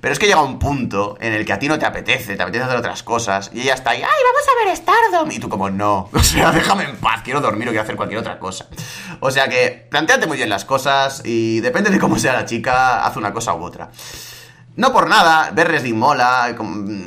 [0.00, 2.42] Pero es que llega un punto en el que a ti no te apetece, te
[2.42, 3.50] apetece hacer otras cosas.
[3.54, 5.30] Y ella está ahí, ¡ay, vamos a ver Stardom!
[5.30, 6.10] Y tú como, no.
[6.12, 8.66] O sea, déjame en paz, quiero dormir o quiero hacer cualquier otra cosa.
[9.20, 13.04] O sea que, planteate muy bien las cosas y depende de cómo sea la chica,
[13.04, 13.90] haz una cosa u otra.
[14.76, 16.52] No por nada, ver Wrestling mola,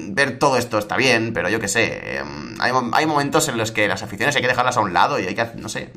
[0.09, 3.89] ver todo esto está bien, pero yo qué sé, em, hay, momentos en los que
[3.89, 5.91] las aficiones hay que dejarlas a un lado y hay que, no sé,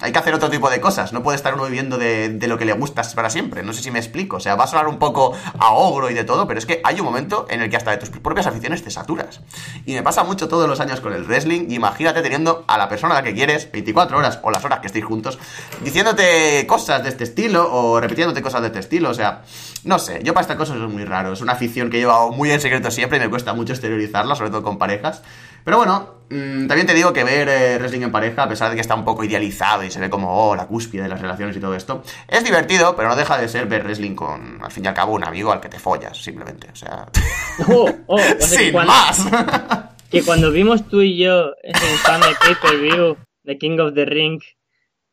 [0.00, 1.12] hay que hacer otro tipo de cosas.
[1.12, 3.62] No puede estar uno viviendo de, de, lo que le gusta para siempre.
[3.62, 4.36] No sé si me explico.
[4.36, 6.80] O sea, va a sonar un poco a ogro y de todo, pero es que
[6.84, 9.40] hay un momento en el que hasta de tus propias aficiones te saturas.
[9.86, 11.66] Y me pasa mucho todos los años con el wrestling.
[11.68, 14.80] Y imagínate teniendo a la persona a la que quieres 24 horas o las horas
[14.80, 15.38] que estéis juntos,
[15.82, 19.10] diciéndote cosas de este estilo o repitiéndote cosas de este estilo.
[19.10, 19.42] O sea,
[19.84, 20.20] no sé.
[20.22, 21.32] Yo para estas cosas es muy raro.
[21.32, 24.34] Es una afición que he llevado muy en secreto siempre y me cuesta mucho exteriorizarla,
[24.34, 25.22] sobre todo con parejas.
[25.64, 28.76] Pero bueno, mm, también te digo que ver eh, wrestling en pareja, a pesar de
[28.76, 31.56] que está un poco idealizado y se ve como, oh, la cúspide de las relaciones
[31.56, 34.84] y todo esto, es divertido, pero no deja de ser ver wrestling con, al fin
[34.84, 36.68] y al cabo, un amigo al que te follas, simplemente.
[36.72, 37.06] O sea.
[37.68, 39.26] Oh, oh, Sin más.
[40.10, 44.40] que cuando vimos tú y yo ese infame pay-per-view de King of the Ring,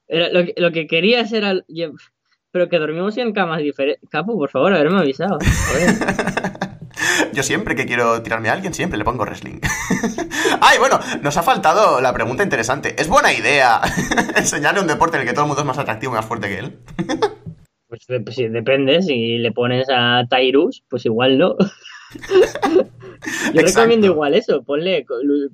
[0.07, 1.55] lo, que querías era...
[2.55, 4.09] Pero que dormimos en camas diferentes.
[4.09, 5.39] Capo, por favor, haberme avisado.
[7.33, 9.59] Yo siempre que quiero tirarme a alguien, siempre le pongo wrestling.
[10.61, 12.95] Ay, bueno, nos ha faltado la pregunta interesante.
[12.97, 13.81] ¿Es buena idea
[14.37, 16.47] enseñarle un deporte en el que todo el mundo es más atractivo y más fuerte
[16.47, 16.79] que él?
[17.89, 21.57] pues, pues depende, si le pones a Tyrus, pues igual no.
[23.53, 25.05] Yo recomiendo igual eso, ponle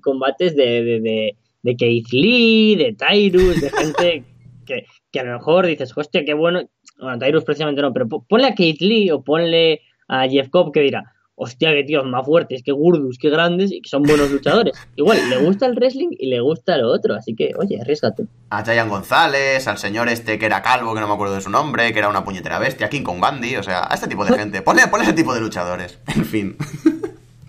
[0.01, 4.23] combates de, de, de, de Keith Lee, de Tyrus, de gente
[4.67, 6.69] que, que a lo mejor dices, hostia, qué bueno.
[7.01, 10.81] Bueno, Tyrus precisamente no, pero ponle a Keith Lee o ponle a Jeff Cobb que
[10.81, 14.77] dirá, hostia, qué tíos más fuertes, qué gurdus, qué grandes y que son buenos luchadores.
[14.95, 18.25] Igual, le gusta el wrestling y le gusta lo otro, así que, oye, arriesgate.
[18.51, 21.49] A Jayan González, al señor este que era calvo, que no me acuerdo de su
[21.49, 24.37] nombre, que era una puñetera bestia, King Kong Bandy, o sea, a este tipo de
[24.37, 24.61] gente.
[24.61, 25.99] Ponle, ponle ese tipo de luchadores.
[26.15, 26.55] En fin.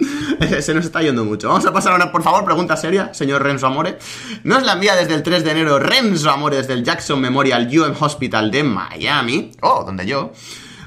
[0.61, 1.49] Se nos está yendo mucho.
[1.49, 3.99] Vamos a pasar a una, por favor, pregunta seria, señor Renzo Amore.
[4.45, 7.95] Nos la envía desde el 3 de enero Renzo Amore desde el Jackson Memorial UM
[8.01, 9.53] Hospital de Miami.
[9.61, 10.33] Oh, donde yo.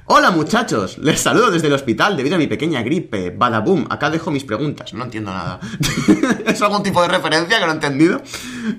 [0.08, 3.32] Hola muchachos, les saludo desde el hospital debido a mi pequeña gripe.
[3.32, 4.94] Badaboom, acá dejo mis preguntas.
[4.94, 5.60] No entiendo nada.
[6.46, 8.22] ¿Es algún tipo de referencia que no he entendido?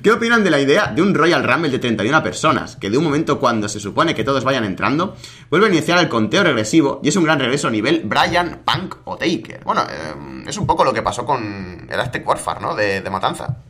[0.05, 2.77] ¿Qué opinan de la idea de un Royal Rumble de 31 personas?
[2.77, 5.17] Que de un momento cuando se supone que todos vayan entrando,
[5.51, 8.95] vuelve a iniciar el conteo regresivo y es un gran regreso a nivel Brian, Punk
[9.07, 9.65] o Taker.
[9.65, 12.77] Bueno, eh, es un poco lo que pasó con el Aztec Warfare, ¿no?
[12.77, 13.65] De, Matanza.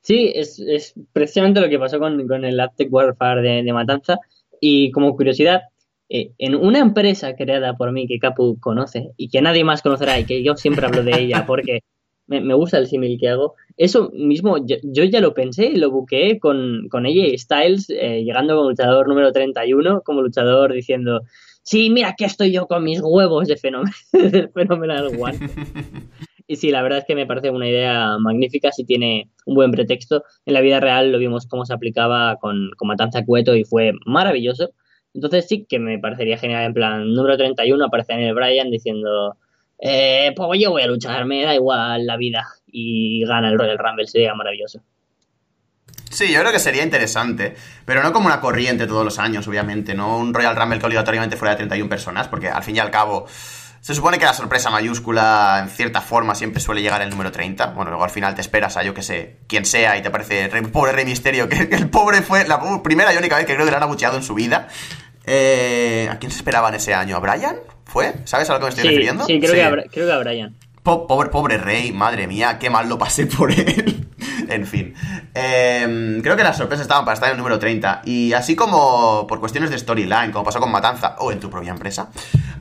[0.00, 4.16] Sí, es, precisamente lo que pasó con, el Aztec Warfare de Matanza.
[4.62, 5.60] Y como curiosidad,
[6.12, 10.18] eh, en una empresa creada por mí que Capu conoce y que nadie más conocerá
[10.18, 11.84] y que yo siempre hablo de ella porque
[12.26, 16.88] me, gusta el símil que hago, eso mismo yo, ya lo pensé lo buqueé con,
[16.88, 21.22] con ella y Styles eh, llegando como luchador número 31, como luchador diciendo,
[21.62, 23.46] sí, mira, aquí estoy yo con mis huevos
[24.12, 25.38] de Phenomenal One.
[26.48, 29.70] Y sí, la verdad es que me parece una idea magnífica si tiene un buen
[29.70, 30.24] pretexto.
[30.44, 33.92] En la vida real lo vimos cómo se aplicaba con, con Matanza Cueto y fue
[34.04, 34.70] maravilloso.
[35.14, 39.36] Entonces sí que me parecería genial, en plan, número 31 aparece en el Brian diciendo,
[39.78, 42.46] eh, pues yo voy a luchar, me da igual la vida.
[42.66, 44.80] Y gana el Royal Rumble, sería maravilloso.
[46.10, 47.54] Sí, yo creo que sería interesante,
[47.84, 51.36] pero no como una corriente todos los años, obviamente, no un Royal Rumble que obligatoriamente
[51.36, 53.26] fuera de 31 personas, porque al fin y al cabo
[53.80, 57.68] se supone que la sorpresa mayúscula en cierta forma siempre suele llegar el número 30.
[57.68, 60.48] Bueno, luego al final te esperas a yo que sé, quien sea y te parece
[60.64, 63.70] pobre Rey Misterio, que, el pobre fue la primera y única vez que creo que
[63.70, 64.68] le han abucheado en su vida.
[65.24, 67.16] Eh, ¿A quién se esperaba en ese año?
[67.16, 67.56] ¿A Brian?
[67.84, 68.14] ¿Fue?
[68.24, 69.24] ¿Sabes a lo que me estoy refiriendo?
[69.26, 70.56] Sí, creo, Que a, creo que a Brian.
[70.82, 74.08] Pobre, pobre rey, madre mía, qué mal lo pasé por él.
[74.48, 74.94] en fin.
[75.34, 78.02] Em, creo que las sorpresas estaban para estar en el número 30.
[78.04, 81.70] Y así como por cuestiones de storyline, como pasó con Matanza o en tu propia
[81.70, 82.08] empresa,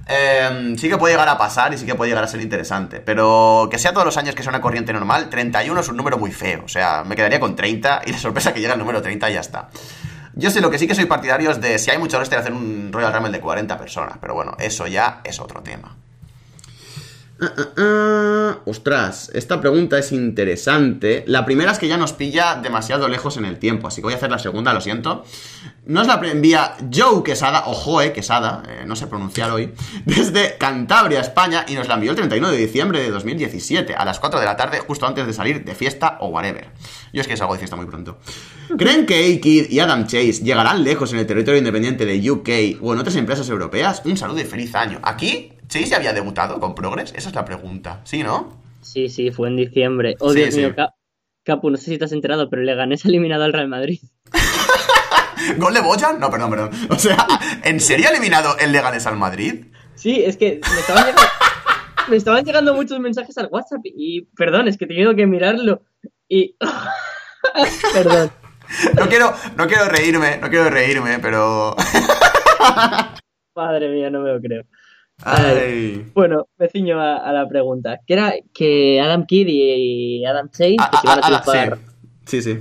[0.06, 3.00] em, sí que puede llegar a pasar y sí que puede llegar a ser interesante.
[3.00, 6.18] Pero que sea todos los años que sea una corriente normal, 31 es un número
[6.18, 6.64] muy feo.
[6.66, 9.40] O sea, me quedaría con 30 y la sorpresa que llega al número 30 ya
[9.40, 9.70] está.
[10.34, 12.54] Yo sé lo que sí que soy partidario es de si hay mucho de hacer
[12.54, 15.98] un Royal Rumble de 40 personas, pero bueno, eso ya es otro tema.
[17.42, 18.30] Ah, ah, ah.
[18.66, 21.24] Ostras, esta pregunta es interesante.
[21.28, 24.14] La primera es que ya nos pilla demasiado lejos en el tiempo, así que voy
[24.14, 25.24] a hacer la segunda, lo siento.
[25.86, 29.74] Nos la envía Joe Quesada, o Joe Quesada, eh, no sé pronunciar hoy,
[30.06, 34.20] desde Cantabria, España, y nos la envió el 31 de diciembre de 2017, a las
[34.20, 36.70] 4 de la tarde, justo antes de salir de fiesta o whatever.
[37.14, 38.20] Yo es que salgo de fiesta muy pronto.
[38.78, 42.94] ¿Creen que A-Kid y Adam Chase llegarán lejos en el territorio independiente de UK o
[42.94, 44.02] en otras empresas europeas?
[44.06, 45.00] Un saludo y feliz año.
[45.02, 47.14] Aquí ¿Sí se había debutado con Progress?
[47.16, 48.02] Esa es la pregunta.
[48.04, 48.60] ¿Sí, no?
[48.82, 50.16] Sí, sí, fue en diciembre.
[50.20, 50.74] Oh, Dios mío,
[51.44, 54.00] Capu, no sé si te has enterado, pero le se eliminado al Real Madrid.
[55.58, 56.20] ¿Gol de Bojan?
[56.20, 56.72] No, perdón, perdón.
[56.90, 57.26] O sea,
[57.64, 59.66] ¿en serio ha eliminado el Leganés al Madrid?
[59.94, 61.22] Sí, es que me estaban, llegando,
[62.10, 65.84] me estaban llegando muchos mensajes al WhatsApp y, perdón, es que he tenido que mirarlo
[66.28, 66.56] y...
[67.94, 68.32] perdón.
[68.96, 71.76] No quiero, no quiero reírme, no quiero reírme, pero...
[73.56, 74.64] Madre mía, no me lo creo.
[76.14, 78.00] Bueno, me ciño a, la pregunta.
[78.06, 81.78] Que era que Adam Kidd y Adam Chase ah, iban a, ah,
[82.26, 82.58] Sí, sí.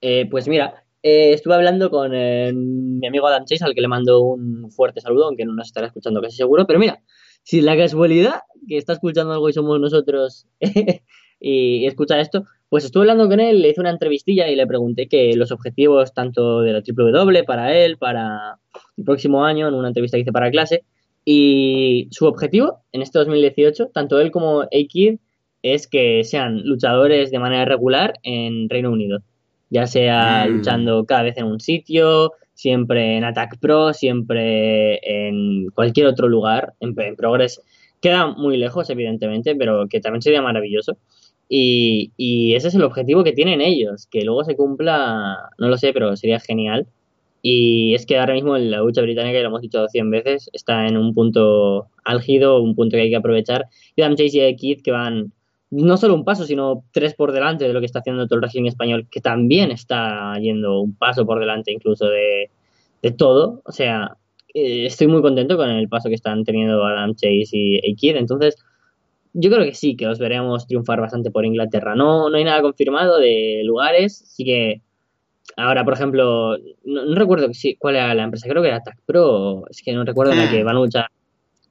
[0.00, 3.88] Eh, pues mira, eh, estuve hablando con eh, mi amigo Adam Chase, al que le
[3.88, 6.66] mando un fuerte saludo, aunque no nos estará escuchando casi seguro.
[6.66, 7.02] Pero mira,
[7.42, 10.46] si la casualidad que está escuchando algo y somos nosotros
[11.40, 15.08] y, escucha esto, pues estuve hablando con él, le hice una entrevistilla y le pregunté
[15.08, 18.58] que los objetivos tanto de la W para él, para
[18.96, 20.84] el próximo año, en una entrevista que hice para clase,
[21.24, 25.18] y su objetivo en este 2018, tanto él como A-Kid,
[25.62, 29.22] es que sean luchadores de manera regular en Reino Unido.
[29.70, 30.52] Ya sea mm.
[30.52, 36.74] luchando cada vez en un sitio, siempre en Attack Pro, siempre en cualquier otro lugar,
[36.80, 37.62] en, Progress.
[38.00, 40.98] Queda muy lejos, evidentemente, pero que también sería maravilloso.
[41.48, 44.08] y, y, ese es el objetivo que tienen ellos.
[44.10, 46.88] Que luego se cumpla, no lo sé, pero sería genial.
[47.42, 50.86] Y es que ahora mismo la lucha británica, ya lo hemos dicho 100 veces, está
[50.86, 53.66] en un punto álgido, un punto que hay que aprovechar.
[53.96, 55.32] Y Adam Chase y Keith que van
[55.70, 58.42] no solo un paso, sino tres por delante de lo que está haciendo todo el
[58.42, 62.50] régimen español, que también está yendo un paso por delante incluso de,
[63.02, 63.62] de todo.
[63.64, 64.18] O sea,
[64.54, 68.16] eh, estoy muy contento con el paso que están teniendo Adam Chase y Aikid.
[68.16, 68.56] Entonces,
[69.32, 71.94] yo creo que sí, que los veremos triunfar bastante por Inglaterra.
[71.94, 74.82] No, no hay nada confirmado de lugares, sí que
[75.56, 79.82] ahora, por ejemplo, no, recuerdo cuál era la empresa, creo que era TAC Pro, es
[79.82, 81.06] que no recuerdo en la que van a luchar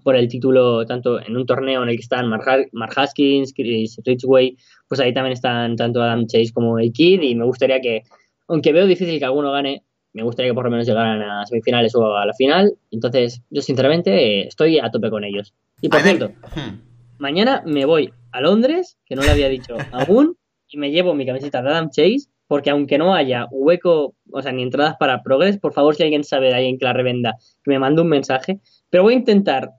[0.03, 4.57] por el título tanto en un torneo en el que están Mark, Haskins, Chris Ridgway,
[4.87, 8.03] pues ahí también están tanto Adam Chase como Aikid y me gustaría que,
[8.47, 11.95] aunque veo difícil que alguno gane, me gustaría que por lo menos llegaran a semifinales
[11.95, 12.73] o a la final.
[12.89, 15.53] Entonces, yo sinceramente estoy a tope con ellos.
[15.81, 17.19] Y por cierto, hmm.
[17.19, 20.35] mañana me voy a Londres, que no le había dicho aún,
[20.67, 24.51] y me llevo mi camiseta de Adam Chase, porque aunque no haya hueco, o sea,
[24.51, 27.71] ni entradas para Progress, por favor, si alguien sabe de alguien que la revenda, que
[27.71, 28.59] me mande un mensaje.
[28.89, 29.69] Pero voy a intentar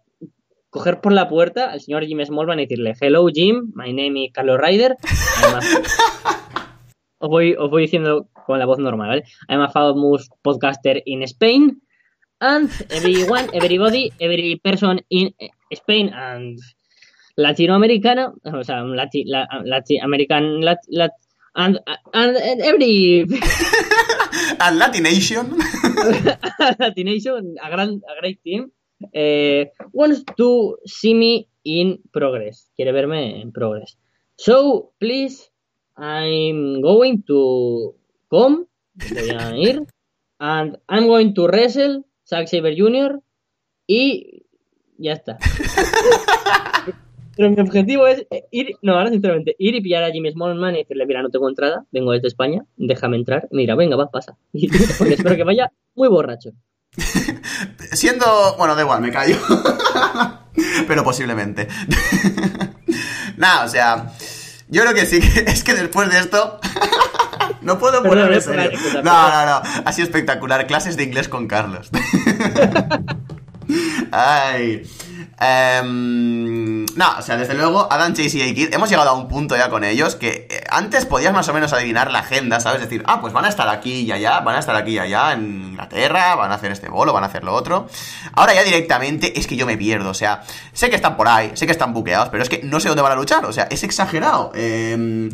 [0.70, 4.33] coger por la puerta al señor Jim Smallman y decirle, hello Jim, my name is
[4.33, 4.97] Carlos Ryder.
[7.18, 9.25] os, voy, os voy diciendo con la voz normal, ¿vale?
[9.51, 11.79] I'm a famous podcaster in Spain
[12.41, 15.35] and everyone, everybody, every person in
[15.73, 16.59] Spain and
[17.37, 19.47] Latinoamericana, o sea, Lati, la,
[20.03, 20.79] American, lat,
[21.55, 21.78] and,
[22.14, 23.22] and, every...
[24.61, 25.59] and Latination.
[26.78, 28.70] Latination, a, gran, a great team.
[29.12, 32.68] Eh, wants to see me in progress.
[32.76, 33.96] Quiere verme en progress.
[34.36, 35.50] So, please,
[35.96, 37.94] I'm going to
[38.30, 39.86] come, voy a ir,
[40.40, 43.20] and I'm going to wrestle Zack Saber Jr.
[43.86, 44.44] y
[44.98, 45.38] ya está.
[47.37, 50.78] Pero mi objetivo es ir, no, ahora sinceramente, ir y pillar a Jimmy Smallman y
[50.78, 53.49] decirle, mira, no tengo entrada, vengo desde España, déjame entrar.
[53.51, 54.37] Mira, venga, va, pasa.
[54.99, 56.51] Porque espero que vaya muy borracho.
[57.93, 58.26] Siendo,
[58.59, 59.37] bueno, da igual, me callo.
[60.87, 61.68] Pero posiblemente.
[63.39, 64.12] Nada, o sea,
[64.68, 66.61] yo creo que sí, es que después de esto...
[67.62, 68.72] No puedo ponerme serio.
[69.05, 69.62] No, no, no.
[69.85, 70.66] Ha sido espectacular.
[70.66, 71.91] Clases de inglés con Carlos.
[74.11, 74.83] Ay.
[75.41, 79.57] Em, no, o sea, desde luego, Adam Chase y Aikid, hemos llegado a un punto
[79.57, 82.81] ya con ellos que eh, antes podías más o menos adivinar la agenda, ¿sabes?
[82.81, 85.33] Decir, ah, pues van a estar aquí y allá, van a estar aquí y allá
[85.33, 87.89] en Inglaterra, van a hacer este bolo, van a hacer lo otro.
[88.35, 90.43] Ahora ya directamente es que yo me pierdo, o sea,
[90.73, 93.03] sé que están por ahí, sé que están buqueados, pero es que no sé dónde
[93.03, 94.53] van a luchar, o sea, es exagerado.
[94.55, 95.31] Eh,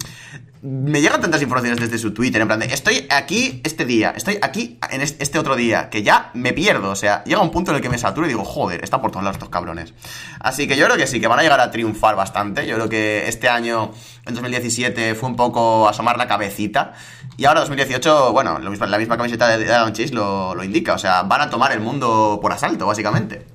[0.62, 4.38] me llegan tantas informaciones desde su Twitter, en plan de, estoy aquí este día, estoy
[4.42, 7.76] aquí en este otro día, que ya me pierdo, o sea, llega un punto en
[7.76, 9.94] el que me saturo y digo, joder, está por todos lados estos cabrones.
[10.40, 12.88] Así que yo creo que sí, que van a llegar a triunfar bastante, yo creo
[12.88, 13.92] que este año,
[14.26, 16.94] en 2017, fue un poco asomar la cabecita,
[17.36, 21.22] y ahora 2018, bueno, la misma camiseta de Adam Chase lo, lo indica, o sea,
[21.22, 23.46] van a tomar el mundo por asalto, básicamente.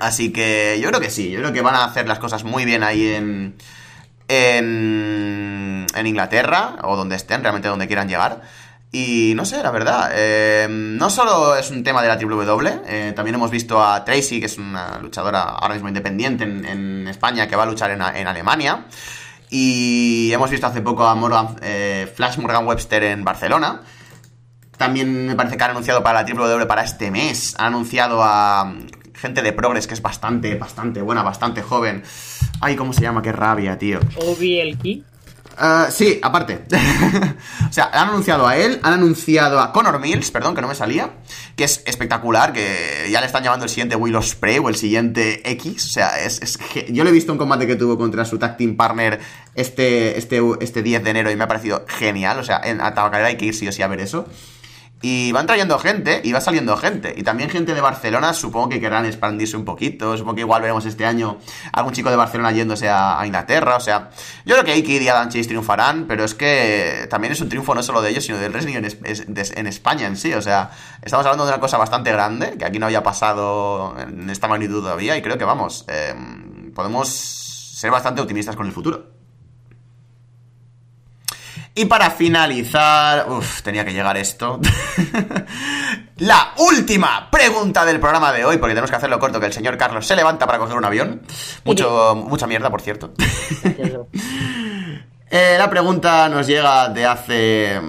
[0.00, 2.64] Así que yo creo que sí, yo creo que van a hacer las cosas muy
[2.64, 3.56] bien ahí en
[4.28, 8.42] en, en Inglaterra o donde estén, realmente donde quieran llegar.
[8.92, 13.12] Y no sé, la verdad, eh, no solo es un tema de la WWE, eh,
[13.14, 17.56] también hemos visto a Tracy, que es una luchadora ahora mismo independiente en, España, que
[17.56, 18.86] va a luchar en, Alemania.
[19.50, 23.82] Y hemos visto hace poco a Morgan, eh, Flash Morgan Webster en Barcelona.
[24.76, 27.54] También me parece que han anunciado para la WWE para este mes.
[27.58, 28.72] Han anunciado a
[29.16, 32.02] gente de Progress que es bastante, bastante buena, bastante joven.
[32.60, 33.22] Ay, ¿cómo se llama?
[33.22, 34.00] Qué rabia, tío.
[34.16, 35.04] ¿OBLK?
[35.58, 36.64] Uh, sí, aparte.
[37.68, 40.74] o sea, han anunciado a él, han anunciado a Connor Mills, perdón, que no me
[40.74, 41.14] salía,
[41.56, 45.48] que es espectacular, que ya le están llamando el siguiente Willow Spray o el siguiente
[45.50, 45.86] X.
[45.86, 46.58] O sea, es,
[46.90, 49.18] yo le he visto un combate que tuvo contra su tag team partner
[49.54, 52.38] este, este, este 10 de enero y me ha parecido genial.
[52.38, 54.26] O sea, en a Tabacalera hay que ir sí o sí a ver eso.
[55.02, 57.12] Y van trayendo gente y va saliendo gente.
[57.16, 60.16] Y también gente de Barcelona, supongo que querrán expandirse un poquito.
[60.16, 61.38] Supongo que igual veremos este año
[61.72, 63.76] algún chico de Barcelona yéndose a, Inglaterra.
[63.76, 64.10] O sea,
[64.46, 67.74] yo creo que Iki y Adam Chase triunfarán, pero es que también es un triunfo
[67.74, 70.32] no solo de ellos, sino del wrestling en, España en sí.
[70.32, 70.70] O sea,
[71.02, 74.80] estamos hablando de una cosa bastante grande, que aquí no había pasado en esta magnitud
[74.82, 75.16] todavía.
[75.16, 76.14] Y creo que vamos, eh,
[76.74, 79.15] podemos ser bastante optimistas con el futuro.
[81.78, 84.58] Y para finalizar, uff, tenía que llegar esto.
[86.16, 89.76] la última pregunta del programa de hoy, porque tenemos que hacerlo corto, que el señor
[89.76, 91.20] Carlos se levanta para coger un avión.
[91.64, 93.12] Mucho, mucha mierda, por cierto.
[95.28, 97.80] Eh, la pregunta nos llega de hace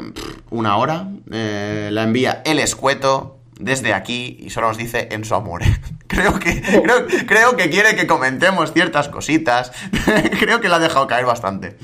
[0.49, 1.07] una hora.
[1.31, 5.61] Eh, la envía el escueto desde aquí y solo nos dice en su amor.
[6.07, 9.71] creo, que, creo, creo que quiere que comentemos ciertas cositas.
[10.39, 11.77] creo que la ha dejado caer bastante.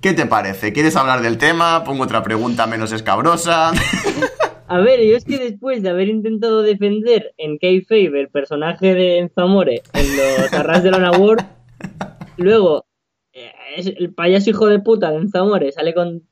[0.00, 0.72] ¿Qué te parece?
[0.72, 1.82] ¿Quieres hablar del tema?
[1.82, 3.72] Pongo otra pregunta menos escabrosa.
[4.68, 9.18] A ver, yo es que después de haber intentado defender en Kayfabe el personaje de
[9.18, 11.44] Enzamore en los Arras de la World,
[12.36, 12.86] luego
[13.32, 16.22] eh, el payaso hijo de puta de Enzamore sale con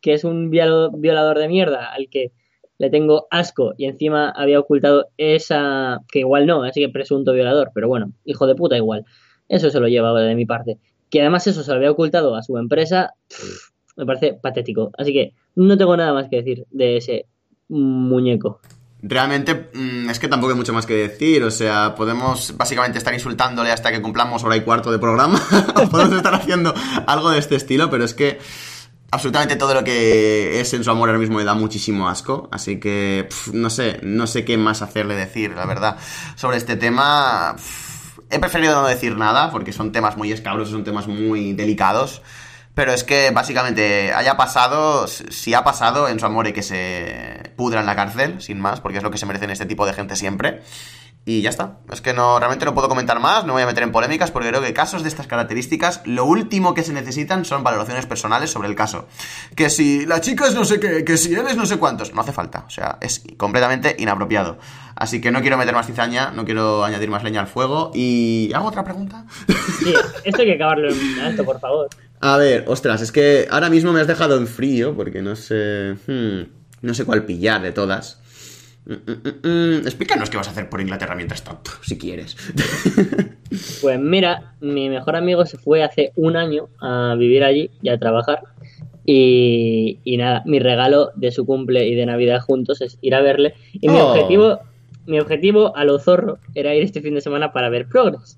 [0.00, 2.30] que es un violador de mierda al que
[2.78, 7.72] le tengo asco y encima había ocultado esa, que igual no, así que presunto violador,
[7.74, 9.04] pero bueno, hijo de puta igual.
[9.48, 10.78] Eso se lo llevaba de mi parte.
[11.16, 13.14] Que además eso se lo había ocultado a su empresa,
[13.96, 14.90] me parece patético.
[14.98, 17.24] Así que no tengo nada más que decir de ese
[17.70, 18.60] muñeco.
[19.00, 23.14] Realmente mm, es que tampoco hay mucho más que decir, o sea, podemos básicamente estar
[23.14, 25.40] insultándole hasta que cumplamos hora y cuarto de programa,
[25.90, 26.74] podemos estar haciendo
[27.06, 28.38] algo de este estilo, pero es que
[29.10, 32.78] absolutamente todo lo que es en su amor ahora mismo me da muchísimo asco, así
[32.78, 35.96] que no sé, no sé qué más hacerle decir, la verdad,
[36.34, 37.56] sobre este tema.
[38.30, 42.22] He preferido no decir nada porque son temas muy escabrosos, son temas muy delicados.
[42.74, 47.52] Pero es que básicamente haya pasado, si ha pasado en su amor y que se
[47.56, 49.94] pudra en la cárcel, sin más, porque es lo que se merecen este tipo de
[49.94, 50.60] gente siempre.
[51.28, 51.80] Y ya está.
[51.90, 54.48] Es que no, realmente no puedo comentar más, no voy a meter en polémicas, porque
[54.48, 58.68] creo que casos de estas características, lo último que se necesitan son valoraciones personales sobre
[58.68, 59.08] el caso.
[59.56, 62.14] Que si la chica es no sé qué, que si él es no sé cuántos,
[62.14, 62.64] no hace falta.
[62.68, 64.58] O sea, es completamente inapropiado.
[64.94, 67.90] Así que no quiero meter más cizaña, no quiero añadir más leña al fuego.
[67.92, 69.24] ¿Y hago otra pregunta?
[69.80, 71.88] Sí, esto hay que acabarlo en alto, por favor.
[72.20, 75.96] A ver, ostras, es que ahora mismo me has dejado en frío, porque no sé.
[76.06, 76.42] Hmm,
[76.82, 78.20] no sé cuál pillar de todas.
[78.86, 82.36] Mm, mm, mm, explícanos qué vas a hacer por Inglaterra mientras tanto, si quieres.
[83.80, 87.98] Pues mira, mi mejor amigo se fue hace un año a vivir allí y a
[87.98, 88.40] trabajar.
[89.04, 93.54] Y, nada, mi regalo de su cumple y de Navidad juntos es ir a verle.
[93.72, 94.08] Y mi oh.
[94.08, 94.58] objetivo,
[95.06, 98.36] mi objetivo a lo zorro era ir este fin de semana para ver Progress.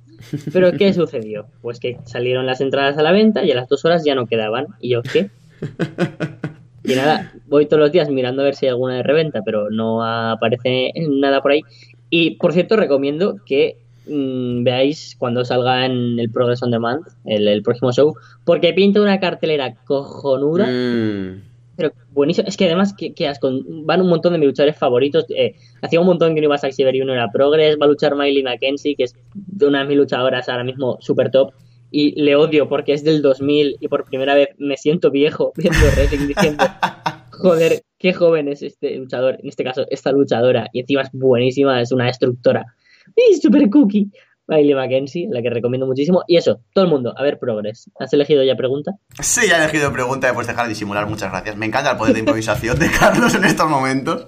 [0.52, 1.46] Pero ¿qué sucedió?
[1.62, 4.26] Pues que salieron las entradas a la venta y a las dos horas ya no
[4.26, 4.66] quedaban.
[4.78, 5.30] ¿Y yo qué?
[6.88, 9.70] Y nada, voy todos los días mirando a ver si hay alguna de reventa, pero
[9.70, 11.60] no aparece nada por ahí.
[12.08, 13.76] Y por cierto, recomiendo que
[14.06, 18.14] mm, veáis cuando salga en el Progress on Demand, el, próximo show,
[18.44, 20.66] porque pinta una cartelera cojonuda.
[20.66, 21.42] Mm.
[21.76, 22.48] Pero buenísimo.
[22.48, 23.14] Es que además, que,
[23.84, 25.26] van un montón de mis luchadores favoritos.
[25.28, 27.76] Eh, hacía un montón que no iba a Saxi y uno era Progress.
[27.80, 29.14] Va a luchar Miley McKenzie, que es
[29.60, 31.52] una de mis luchadoras ahora mismo súper top
[31.90, 35.78] y le odio porque es del 2000 y por primera vez me siento viejo viendo
[35.94, 36.64] wrestling diciendo,
[37.30, 41.80] joder, qué joven es este luchador, en este caso esta luchadora, y encima es buenísima,
[41.80, 42.66] es una destructora.
[43.16, 44.10] Y super cookie.
[44.48, 46.24] Bailey Mackenzie, la que recomiendo muchísimo.
[46.26, 47.90] Y eso, todo el mundo, a ver, Progress.
[48.00, 48.92] ¿Has elegido ya pregunta?
[49.20, 51.54] Sí, ya he elegido pregunta, puedes dejar de disimular, muchas gracias.
[51.56, 54.24] Me encanta el poder de improvisación de Carlos en estos momentos.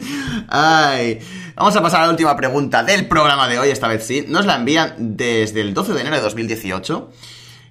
[0.49, 1.19] Ay,
[1.57, 4.27] vamos a pasar a la última pregunta del programa de hoy, esta vez sí.
[4.29, 7.11] Nos la envían desde el 12 de enero de 2018.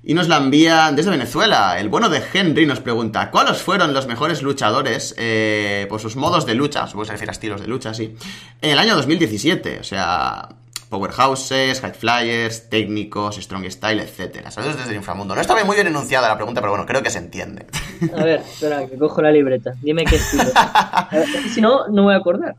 [0.04, 1.80] Y nos la envía desde Venezuela.
[1.80, 6.46] El bueno de Henry nos pregunta, ¿cuáles fueron los mejores luchadores eh, por sus modos
[6.46, 6.88] de lucha?
[6.88, 8.16] Supongo que se refiere a estilos de lucha, sí.
[8.62, 10.50] En el año 2017, o sea,
[10.90, 14.50] powerhouses, high flyers, técnicos, strong style, etc.
[14.50, 15.36] Saludos desde el inframundo.
[15.36, 17.68] No estaba muy bien enunciada la pregunta, pero bueno, creo que se entiende.
[18.16, 19.74] A ver, espera, que cojo la libreta.
[19.82, 20.46] Dime qué estilo.
[21.54, 22.56] si no, no voy a acordar.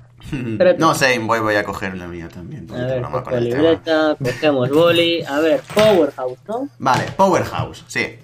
[0.79, 2.71] No sé, voy, voy a coger la mía también.
[2.71, 5.23] A ver, la libreta, cogemos boli.
[5.25, 6.69] A ver, Powerhouse, ¿no?
[6.79, 8.17] Vale, Powerhouse, sí.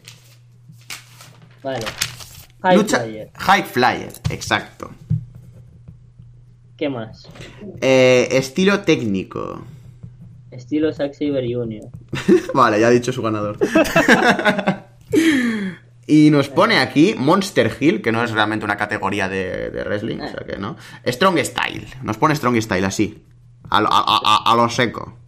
[1.62, 1.84] Vale.
[2.62, 3.30] High Flyer.
[3.34, 4.90] High Flyer, exacto.
[6.76, 7.28] ¿Qué más?
[7.80, 9.64] Eh, estilo técnico.
[10.56, 11.90] Estilo Zack Saber Jr.
[12.54, 13.58] vale, ya ha dicho su ganador.
[16.06, 20.28] Y nos pone aquí Monster Hill, que no es realmente una categoría de, wrestling, o
[20.28, 20.76] sea que no.
[21.04, 21.86] Strong Style.
[22.02, 23.24] Nos pone Strong Style así.
[23.70, 25.18] A, lo seco.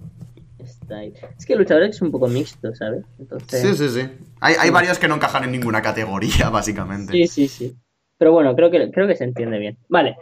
[1.36, 3.04] Es que el luchador es un poco mixto, ¿sabes?
[3.48, 4.08] Sí, sí, sí.
[4.40, 7.12] Hay, varios que no encajan en ninguna categoría, básicamente.
[7.12, 7.76] Sí, sí, sí.
[8.16, 9.78] Pero bueno, creo que, creo que se entiende bien.
[9.88, 10.16] Vale.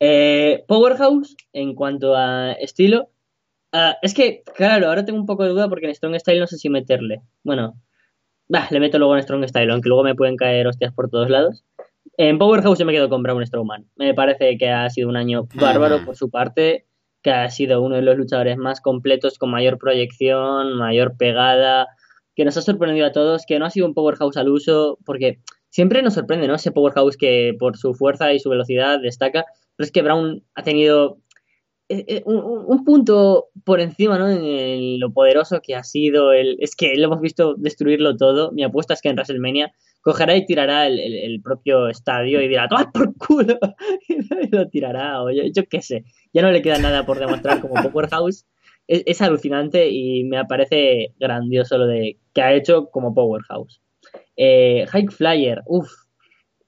[0.00, 3.10] Eh, Powerhouse, en cuanto a estilo.
[3.72, 6.46] Ah, es que, claro, ahora tengo un poco de duda porque en Strong Style no
[6.46, 7.20] sé si meterle.
[7.44, 7.74] Bueno,
[8.50, 11.28] Bah, le meto luego en Strong Style, aunque luego me pueden caer hostias por todos
[11.28, 11.64] lados.
[12.16, 13.86] En Powerhouse yo me quedo con Braun Strowman.
[13.96, 16.86] Me parece que ha sido un año bárbaro por su parte,
[17.22, 21.88] que ha sido uno de los luchadores más completos, con mayor proyección, mayor pegada,
[22.34, 25.40] que nos ha sorprendido a todos, que no ha sido un Powerhouse al uso, porque
[25.68, 26.54] siempre nos sorprende, ¿no?
[26.54, 29.44] Ese Powerhouse que por su fuerza y su velocidad destaca,
[29.76, 31.18] pero es que Brown ha tenido
[31.90, 34.28] eh, eh, un, punto por encima, ¿no?
[34.28, 36.56] En lo poderoso que ha sido el.
[36.60, 38.52] Es que lo hemos visto destruirlo todo.
[38.52, 39.72] Mi apuesta es que en WrestleMania
[40.02, 43.58] cogerá y tirará el, propio estadio y dirá, ¡toma por culo!
[44.08, 46.04] y lo tirará, o yo, qué sé.
[46.32, 48.46] Ya no le queda nada por demostrar como Powerhouse.
[48.86, 53.80] Es, es alucinante y me parece grandioso lo de que ha hecho como Powerhouse.
[54.36, 55.90] Eh, Hike Flyer, uff,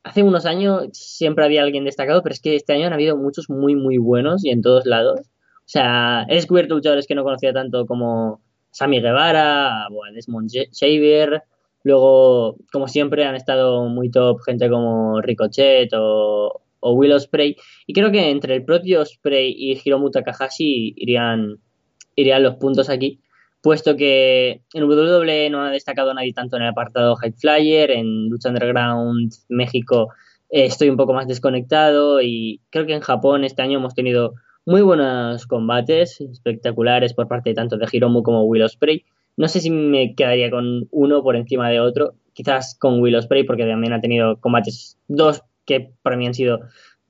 [0.03, 3.51] hace unos años siempre había alguien destacado, pero es que este año han habido muchos
[3.51, 5.21] muy, muy buenos y en todos lados.
[5.21, 11.43] O sea, he descubierto luchadores que no conocía tanto como Sammy Guevara, Desmond Xavier.
[11.83, 17.57] Luego, como siempre, han estado muy top gente como Ricochet o, o Will Ospreay.
[17.87, 21.59] Y creo que entre el propio Ospreay y Hiromu Takahashi irían,
[22.17, 23.21] irían los puntos aquí
[23.63, 28.29] puesto que en WWE no ha destacado nadie tanto en el apartado High Flyer, en
[28.29, 30.09] Lucha Underground México
[30.51, 34.35] eh, estoy un poco más desconectado y creo que en Japón este año hemos tenido
[34.67, 39.05] muy buenos combates espectaculares por parte tanto de Hiromu como Will Ospreay.
[39.37, 43.45] No sé si me quedaría con uno por encima de otro, quizás con Will Ospreay
[43.45, 46.61] porque también ha tenido combates dos que para mí han sido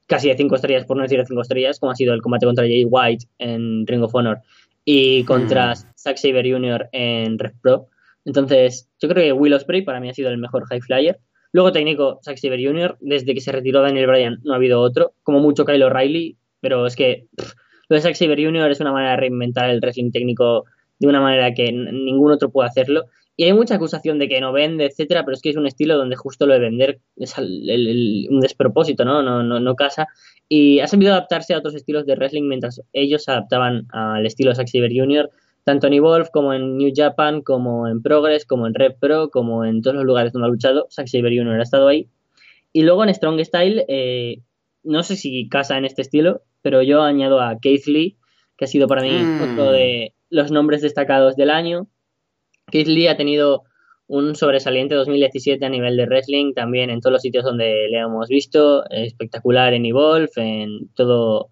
[0.06, 2.44] casi de cinco estrellas, por no decir de cinco estrellas, como ha sido el combate
[2.44, 4.40] contra Jay White en Ring of Honor
[4.84, 5.76] y contra mm.
[5.96, 6.88] Zack Saber Jr.
[6.92, 7.88] en Red Pro.
[8.24, 11.18] Entonces, yo creo que Will Ospreay para mí ha sido el mejor high flyer.
[11.52, 15.14] Luego técnico Zack Saber Jr., desde que se retiró Daniel Bryan no ha habido otro,
[15.22, 17.26] como mucho Kyle O'Reilly, pero es que
[17.88, 18.70] lo de Zack Saber Jr.
[18.70, 20.64] es una manera de reinventar el wrestling técnico
[21.00, 23.06] de una manera que ningún otro puede hacerlo.
[23.36, 25.96] Y hay mucha acusación de que no vende, etcétera, pero es que es un estilo
[25.96, 29.22] donde justo lo de vender es un despropósito, ¿no?
[29.22, 30.08] No, no, no casa.
[30.48, 34.54] Y ha sabido adaptarse a otros estilos de wrestling mientras ellos se adaptaban al estilo
[34.54, 35.30] Zack Saber Jr.,
[35.64, 39.64] tanto en Evolve como en New Japan, como en Progress, como en Red Pro, como
[39.64, 41.60] en todos los lugares donde ha luchado, Zack Saber Jr.
[41.60, 42.08] ha estado ahí.
[42.72, 44.40] Y luego en Strong Style, eh,
[44.82, 48.16] no sé si casa en este estilo, pero yo añado a Keith Lee,
[48.56, 49.52] que ha sido para mí mm.
[49.52, 51.88] otro de los nombres destacados del año.
[52.70, 53.64] Keith Lee ha tenido
[54.10, 58.26] un sobresaliente 2017 a nivel de wrestling, también en todos los sitios donde le hemos
[58.26, 61.50] visto, espectacular en Evolve, en todo,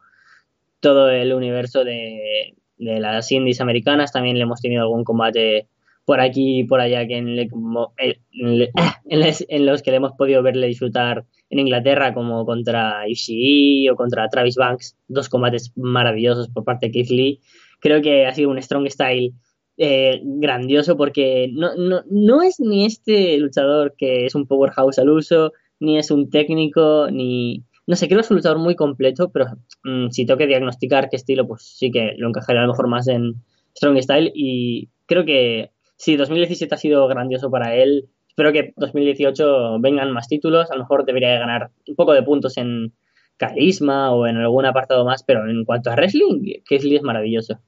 [0.81, 5.69] todo el universo de, las indies americanas, también le hemos tenido algún combate
[6.05, 7.37] por aquí y por allá que en,
[9.67, 14.57] los que le hemos podido verle disfrutar en Inglaterra como contra Ishii o contra Travis
[14.57, 17.39] Banks, dos combates maravillosos por parte de Keith Lee.
[17.79, 19.33] Creo que ha sido un strong style
[19.79, 25.09] eh, grandioso porque no, no, no es ni este luchador que es un powerhouse al
[25.09, 27.65] uso, ni es un técnico, ni...
[27.87, 29.47] No sé, creo que es un luchador muy completo, pero
[29.85, 32.89] mm, si tengo que diagnosticar qué estilo, pues sí que lo encajaría a lo mejor
[32.89, 33.37] más en
[33.77, 39.79] Strong Style y creo que si 2017 ha sido grandioso para él, espero que 2018
[39.81, 42.93] vengan más títulos, a lo mejor debería ganar un poco de puntos en
[43.37, 47.61] carisma o en algún apartado más, pero en cuanto a wrestling, Kesley es maravilloso.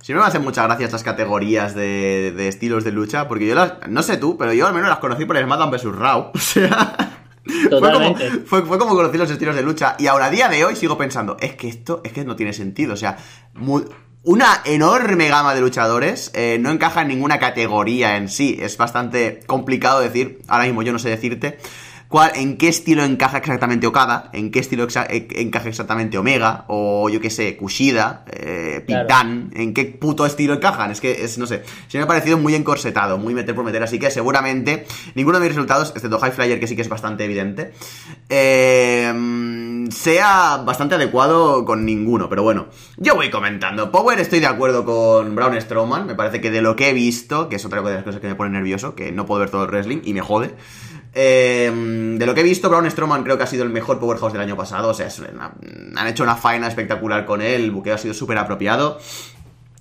[0.00, 3.74] Siempre me hacen muchas gracias estas categorías de, de, estilos de lucha, porque yo las,
[3.88, 5.84] no sé tú, pero yo al menos las conocí por el SmackDown vs.
[5.96, 6.32] Raw.
[7.70, 9.96] O sea, fue como, fue, como, conocí los estilos de lucha.
[9.98, 12.52] Y ahora a día de hoy sigo pensando, es que esto, es que no tiene
[12.52, 12.92] sentido.
[12.92, 13.16] O sea,
[14.22, 18.58] una enorme gama de luchadores eh, no encaja en ninguna categoría en sí.
[18.60, 21.58] Es bastante complicado decir, ahora mismo yo no sé decirte
[22.34, 27.20] en qué estilo encaja exactamente Okada, en qué estilo eh, encaja exactamente Omega, o yo
[27.20, 30.90] qué sé, Kushida, eh, Pitan, en qué puto estilo encajan.
[30.90, 33.82] Es que, es, no sé, se me ha parecido muy encorsetado, muy meter por meter,
[33.82, 37.24] así que seguramente ninguno de mis resultados, excepto High Flyer, que sí que es bastante
[37.24, 37.72] evidente,
[38.28, 43.92] eh, sea bastante adecuado con ninguno, pero bueno, yo voy comentando.
[43.92, 47.48] Power estoy de acuerdo con Braun Strowman, me parece que de lo que he visto,
[47.48, 49.64] que es otra de las cosas que me pone nervioso, que no puedo ver todo
[49.64, 50.54] el wrestling y me jode.
[51.12, 54.32] Em, de lo que he visto, Braun Strowman creo que ha sido el mejor Powerhouse
[54.32, 54.90] del año pasado.
[54.90, 55.08] O sea,
[55.96, 57.64] han hecho una faena espectacular con él.
[57.64, 58.98] El buqueo ha sido súper apropiado.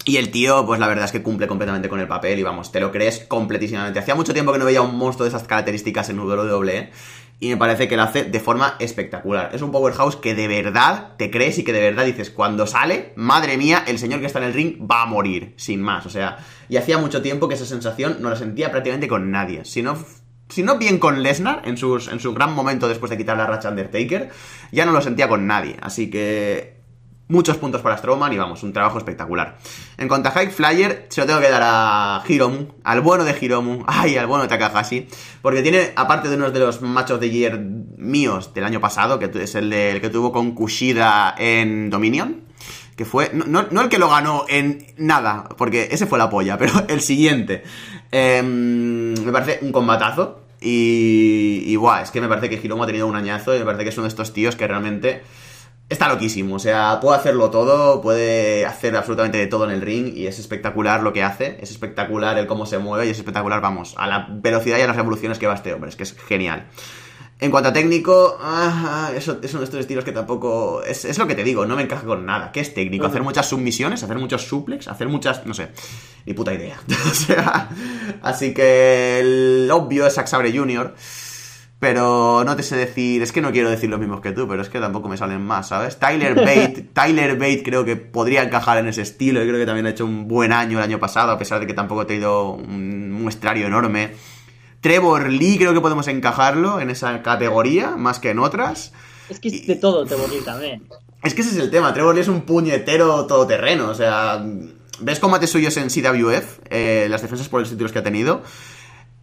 [0.05, 2.71] Y el tío, pues la verdad es que cumple completamente con el papel y vamos,
[2.71, 3.99] te lo crees completísimamente.
[3.99, 6.89] Hacía mucho tiempo que no veía un monstruo de esas características en WWE
[7.41, 9.51] y me parece que lo hace de forma espectacular.
[9.53, 13.13] Es un powerhouse que de verdad te crees y que de verdad dices, cuando sale,
[13.15, 16.05] madre mía, el señor que está en el ring va a morir, sin más.
[16.05, 16.37] O sea,
[16.67, 19.63] y hacía mucho tiempo que esa sensación no la sentía prácticamente con nadie.
[19.63, 19.97] Si no
[20.49, 23.45] si no bien con Lesnar, en, sus, en su gran momento después de quitar la
[23.45, 24.29] racha Undertaker,
[24.71, 25.77] ya no lo sentía con nadie.
[25.81, 26.79] Así que
[27.29, 29.57] muchos puntos para Strowman y vamos, un trabajo espectacular.
[29.97, 33.37] En cuanto a High Flyer, se lo tengo que dar a Hiromu, al bueno de
[33.39, 35.07] Hiromu, ay, al bueno de Takahashi,
[35.41, 39.29] porque tiene, aparte de uno de los matches de year míos del año pasado, que
[39.41, 39.69] es el,
[40.01, 42.41] que tuvo con Kushida en Dominion,
[42.95, 46.57] que fue, no, no, el que lo ganó en nada, porque ese fue la polla,
[46.59, 47.63] pero el siguiente.
[48.11, 50.38] Em, me parece un combatazo.
[50.61, 53.83] Y, y es que me parece que Hiromu ha tenido un añazo y me parece
[53.83, 55.23] que es uno de estos tíos que realmente
[55.89, 56.55] está loquísimo.
[56.55, 60.39] O sea, puede hacerlo todo, puede hacer absolutamente de todo en el ring y es
[60.39, 61.57] espectacular lo que hace.
[61.61, 64.87] Es espectacular el cómo se mueve y es espectacular, vamos, a la velocidad y a
[64.87, 65.89] las revoluciones que va este hombre.
[65.89, 66.67] Es que es genial.
[67.41, 70.83] En cuanto a técnico, ah, eso es uno de estos estilos que tampoco.
[70.83, 72.51] Es, lo que te digo, no me encaja con nada.
[72.51, 73.05] ¿Qué es técnico?
[73.05, 74.03] ¿Hacer muchas submisiones?
[74.03, 74.89] ¿Hacer muchos suplex?
[74.89, 75.45] ¿Hacer muchas.?
[75.45, 75.69] No sé.
[76.25, 76.77] Ni puta idea.
[77.09, 77.69] o sea.
[78.21, 80.93] Así que el obvio es Zack Sabre Jr.
[81.79, 84.61] Pero no te sé decir, es que no quiero decir lo mismo que tú, pero
[84.61, 85.97] es que tampoco me salen más, ¿sabes?
[85.97, 89.85] Tyler Bate, Tyler Bate creo que podría encajar en ese estilo, y creo que también
[89.85, 92.51] ha hecho un buen año el año pasado, a pesar de que tampoco ha tenido
[92.51, 94.11] un muestrario enorme.
[94.81, 98.93] Trevor Lee creo que podemos encajarlo en esa categoría, más que en otras.
[99.29, 100.87] Es que es de todo Trevor Lee también.
[101.23, 104.43] Es que ese es el tema, Trevor Lee es un puñetero todoterreno, o sea...
[105.01, 106.59] ¿Ves combates suyos en CWF?
[106.69, 108.41] Eh, las defensas por los títulos que ha tenido.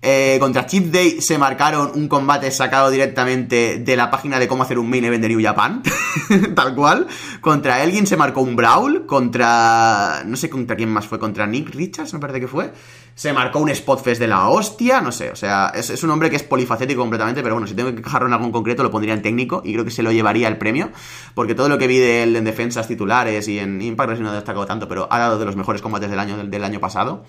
[0.02, 4.62] Eh, contra Chip Day se marcaron un combate sacado directamente de la página de cómo
[4.62, 5.82] hacer un main event de New Japan.
[6.54, 7.06] Tal cual.
[7.40, 9.06] Contra Elgin se marcó un Brawl.
[9.06, 10.22] Contra.
[10.24, 11.18] No sé contra quién más fue.
[11.18, 12.72] Contra Nick Richards, me parece que fue.
[13.14, 15.00] Se marcó un Spotfest de la hostia.
[15.00, 15.30] No sé.
[15.30, 17.42] O sea, es, un hombre que es polifacético completamente.
[17.42, 19.62] Pero bueno, si tengo que encajarlo en algún concreto, lo pondría en técnico.
[19.64, 20.90] Y creo que se lo llevaría el premio.
[21.34, 24.34] Porque todo lo que vi de él en defensas titulares y en Impact no ha
[24.34, 24.86] destacado tanto.
[24.86, 27.24] Pero ha dado de los mejores combates del año, del año pasado.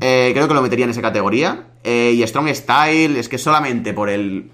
[0.00, 1.66] Eh, creo que lo metería en esa categoría.
[1.82, 4.50] Eh, y Strong Style, es que solamente por el.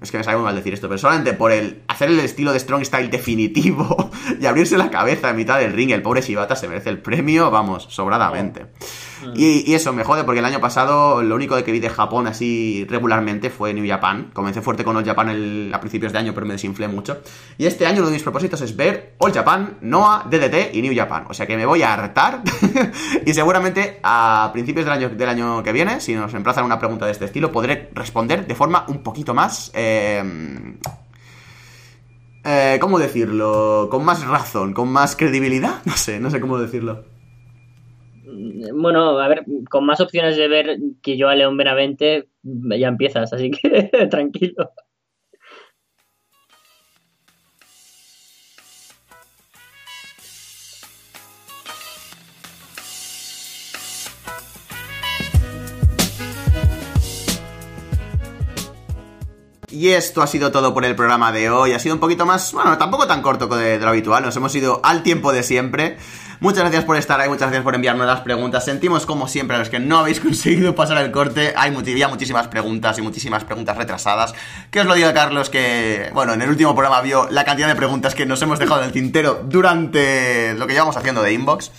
[0.00, 2.52] es que me sabe muy mal decir esto, pero solamente por el hacer el estilo
[2.52, 4.10] de Strong Style definitivo
[4.40, 7.50] y abrirse la cabeza en mitad del ring, el pobre Shibata se merece el premio,
[7.50, 8.66] vamos, sobradamente.
[9.34, 12.26] Y, eso me jode porque el año pasado lo único de que vi de Japón
[12.26, 14.30] así regularmente fue New Japan.
[14.32, 17.20] Comencé fuerte con All Japan a principios de año, pero me desinflé mucho.
[17.58, 20.94] Y este año uno de mis propósitos es ver All Japan, Noah, DDT y New
[20.94, 21.26] Japan.
[21.28, 22.42] O sea que me voy a hartar.
[23.26, 27.06] y seguramente a principios del año, del año que viene, si nos emplazan una pregunta
[27.06, 29.70] de este estilo, podré responder de forma un poquito más...
[29.74, 30.76] Eh,
[32.48, 33.88] eh, ¿Cómo decirlo?
[33.90, 35.82] Con más razón, con más credibilidad.
[35.84, 37.04] No sé, no sé cómo decirlo.
[38.74, 43.32] Bueno, a ver, con más opciones de ver que yo a León Benavente, ya empiezas,
[43.32, 44.72] así que tranquilo.
[59.70, 61.72] Y esto ha sido todo por el programa de hoy.
[61.72, 64.24] Ha sido un poquito más, bueno, tampoco tan corto de, de lo habitual.
[64.24, 65.98] Nos hemos ido al tiempo de siempre.
[66.38, 68.64] Muchas gracias por estar ahí, muchas gracias por enviarnos las preguntas.
[68.64, 71.54] Sentimos como siempre a los que no habéis conseguido pasar el corte.
[71.56, 74.34] Hay ya muchísimas preguntas y muchísimas preguntas retrasadas.
[74.70, 77.74] Que os lo diga Carlos que, bueno, en el último programa vio la cantidad de
[77.74, 81.70] preguntas que nos hemos dejado en el tintero durante lo que llevamos haciendo de inbox.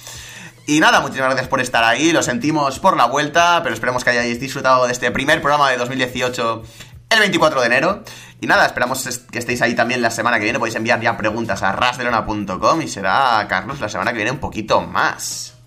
[0.70, 4.10] Y nada, muchísimas gracias por estar ahí, lo sentimos por la vuelta, pero esperemos que
[4.10, 6.64] hayáis disfrutado de este primer programa de 2018
[7.10, 8.04] el 24 de enero.
[8.40, 10.60] Y nada, esperamos que estéis ahí también la semana que viene.
[10.60, 14.82] Podéis enviar ya preguntas a rasdelona.com y será, Carlos, la semana que viene un poquito
[14.82, 15.58] más.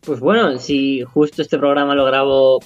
[0.00, 2.60] Pues bueno, si justo este programa lo grabo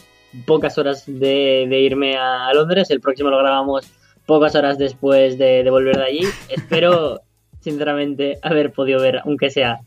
[0.47, 3.86] pocas horas de, irme a Londres, el próximo lo grabamos
[4.27, 6.28] pocas horas después de, volver de allí.
[6.48, 7.20] Espero,
[7.61, 9.81] sinceramente, haber podido ver, aunque sea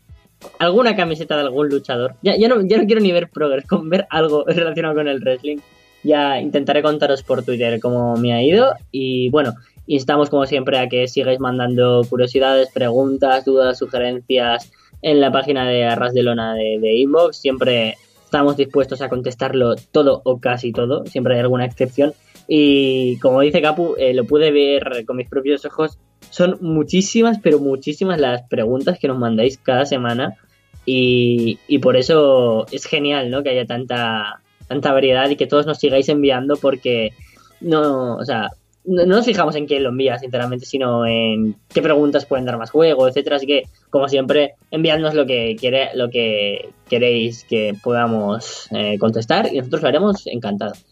[0.58, 2.14] alguna camiseta de algún luchador.
[2.22, 5.20] Ya, ya, no, ya no quiero ni ver progress, con ver algo relacionado con el
[5.20, 5.58] wrestling
[6.02, 9.54] ya intentaré contaros por Twitter cómo me ha ido y bueno,
[9.88, 14.70] instamos como siempre a que sigáis mandando curiosidades, preguntas, dudas, sugerencias
[15.02, 17.38] en la página de Arras de Lona de, Inbox.
[17.38, 22.12] Siempre estamos dispuestos a contestarlo todo o casi todo, siempre hay alguna excepción.
[22.46, 25.98] Y como dice Capu, eh, lo pude ver con mis propios ojos.
[26.30, 30.36] Son muchísimas, pero muchísimas las preguntas que nos mandáis cada semana.
[30.84, 33.42] Y, y por eso es genial, ¿no?
[33.42, 37.12] Que haya tanta, tanta variedad y que todos nos sigáis enviando porque
[37.60, 38.50] no, o sea,
[38.84, 42.70] no, nos fijamos en quién lo envía, sinceramente, sino en qué preguntas pueden dar más
[42.70, 43.36] juego, etcétera.
[43.36, 49.52] Así que, como siempre, enviadnos lo que quiere, lo que queréis que podamos eh, contestar
[49.52, 50.84] y nosotros lo haremos encantados.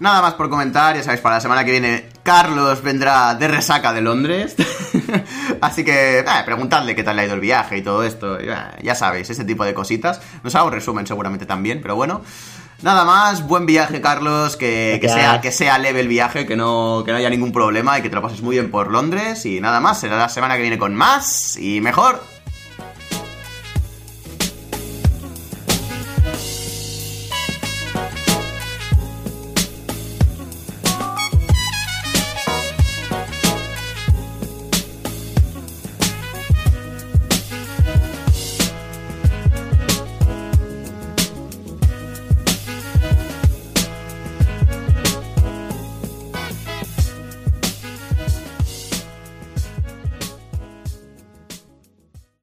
[0.00, 3.92] Nada más por comentar, ya sabéis, para la semana que viene Carlos vendrá de resaca
[3.92, 4.56] de Londres.
[5.60, 8.38] Así que eh, preguntadle qué tal le ha ido el viaje y todo esto.
[8.40, 10.20] Ya, sabéis, ese tipo de cositas.
[10.42, 12.22] Nos hago un resumen seguramente también, pero bueno.
[12.82, 17.12] Nada más, buen viaje Carlos, que, sea, que sea leve el viaje, que no, que
[17.12, 19.46] no haya ningún problema y que te lo pases muy bien por Londres.
[19.46, 22.20] Y nada más, será la semana que viene con más y mejor.